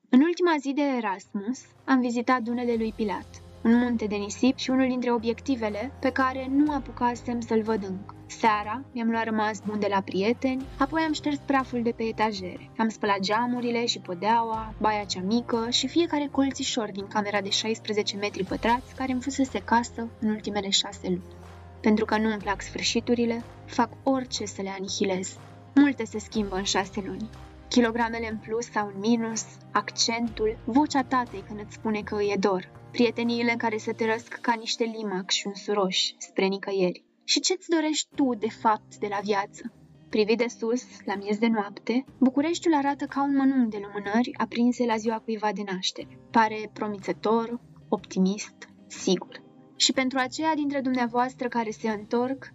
În 0.09 0.21
ultima 0.21 0.55
zi 0.59 0.73
de 0.73 0.83
Erasmus, 0.83 1.61
am 1.85 2.01
vizitat 2.01 2.43
dunele 2.43 2.75
lui 2.75 2.93
Pilat, 2.97 3.43
un 3.69 3.79
munte 3.79 4.07
de 4.07 4.17
nisip 4.17 4.57
și 4.57 4.71
unul 4.71 4.89
dintre 4.89 5.13
obiectivele 5.13 5.93
pe 6.01 6.11
care 6.11 6.47
nu 6.51 6.73
apucasem 6.73 7.41
să-l 7.41 7.63
văd 7.63 7.83
încă. 7.83 8.15
Seara 8.27 8.83
mi-am 8.93 9.11
luat 9.11 9.25
rămas 9.25 9.61
bun 9.67 9.79
de 9.79 9.87
la 9.91 10.01
prieteni, 10.01 10.65
apoi 10.79 11.03
am 11.03 11.13
șters 11.13 11.37
praful 11.47 11.83
de 11.83 11.91
pe 11.91 12.03
etajere. 12.03 12.71
Am 12.79 12.89
spălat 12.89 13.21
geamurile 13.21 13.87
și 13.87 13.99
podeaua, 13.99 14.75
baia 14.81 15.05
cea 15.05 15.21
mică 15.21 15.67
și 15.71 15.89
fiecare 15.89 16.29
colțișor 16.31 16.91
din 16.93 17.07
camera 17.07 17.41
de 17.41 17.51
16 17.51 18.17
metri 18.17 18.45
pătrați 18.45 18.95
care 18.95 19.13
îmi 19.13 19.23
fusese 19.23 19.59
casă 19.59 20.09
în 20.21 20.29
ultimele 20.29 20.71
șase 20.71 21.09
luni. 21.09 21.35
Pentru 21.81 22.05
că 22.05 22.19
nu 22.19 22.29
îmi 22.29 22.43
plac 22.43 22.63
sfârșiturile, 22.63 23.43
fac 23.65 23.91
orice 24.03 24.45
să 24.45 24.63
le 24.63 24.71
anihilez. 24.79 25.37
Multe 25.75 26.05
se 26.05 26.19
schimbă 26.19 26.57
în 26.57 26.65
șase 26.65 27.03
luni. 27.07 27.29
Kilogramele 27.69 28.29
în 28.31 28.37
plus 28.37 28.71
sau 28.71 28.87
în 28.95 29.01
minus, 29.01 29.45
accentul, 29.73 30.59
vocea 30.65 31.03
tatei 31.03 31.45
când 31.47 31.61
îți 31.65 31.75
spune 31.75 32.01
că 32.01 32.15
îi 32.15 32.31
e 32.35 32.37
dor, 32.39 32.69
prieteniile 32.91 33.55
care 33.59 33.77
se 33.77 33.93
tărăsc 33.93 34.33
ca 34.33 34.53
niște 34.53 34.85
limac 34.85 35.31
și 35.31 35.47
un 35.47 35.55
suroși 35.55 36.15
spre 36.19 36.47
nicăieri. 36.47 37.05
Și 37.25 37.41
ce-ți 37.41 37.69
dorești 37.69 38.09
tu, 38.15 38.35
de 38.35 38.49
fapt, 38.49 38.97
de 38.97 39.07
la 39.11 39.19
viață? 39.23 39.73
Privit 40.09 40.39
de 40.39 40.47
sus, 40.59 40.85
la 41.05 41.15
miez 41.15 41.39
de 41.39 41.47
noapte, 41.47 42.05
Bucureștiul 42.19 42.75
arată 42.75 43.05
ca 43.05 43.23
un 43.23 43.37
mănânc 43.37 43.71
de 43.71 43.81
lumânări 43.83 44.35
aprinse 44.37 44.85
la 44.85 44.97
ziua 44.97 45.19
cuiva 45.19 45.53
de 45.53 45.63
naștere. 45.63 46.19
Pare 46.31 46.71
promițător, 46.73 47.61
optimist, 47.89 48.69
sigur. 48.87 49.43
Și 49.77 49.93
pentru 49.93 50.19
aceia 50.19 50.55
dintre 50.55 50.81
dumneavoastră 50.81 51.49
care 51.49 51.71
se 51.71 51.91
întorc, 51.91 52.53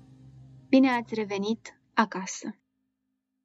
bine 0.70 0.90
ați 0.90 1.14
revenit 1.14 1.80
acasă. 1.94 2.56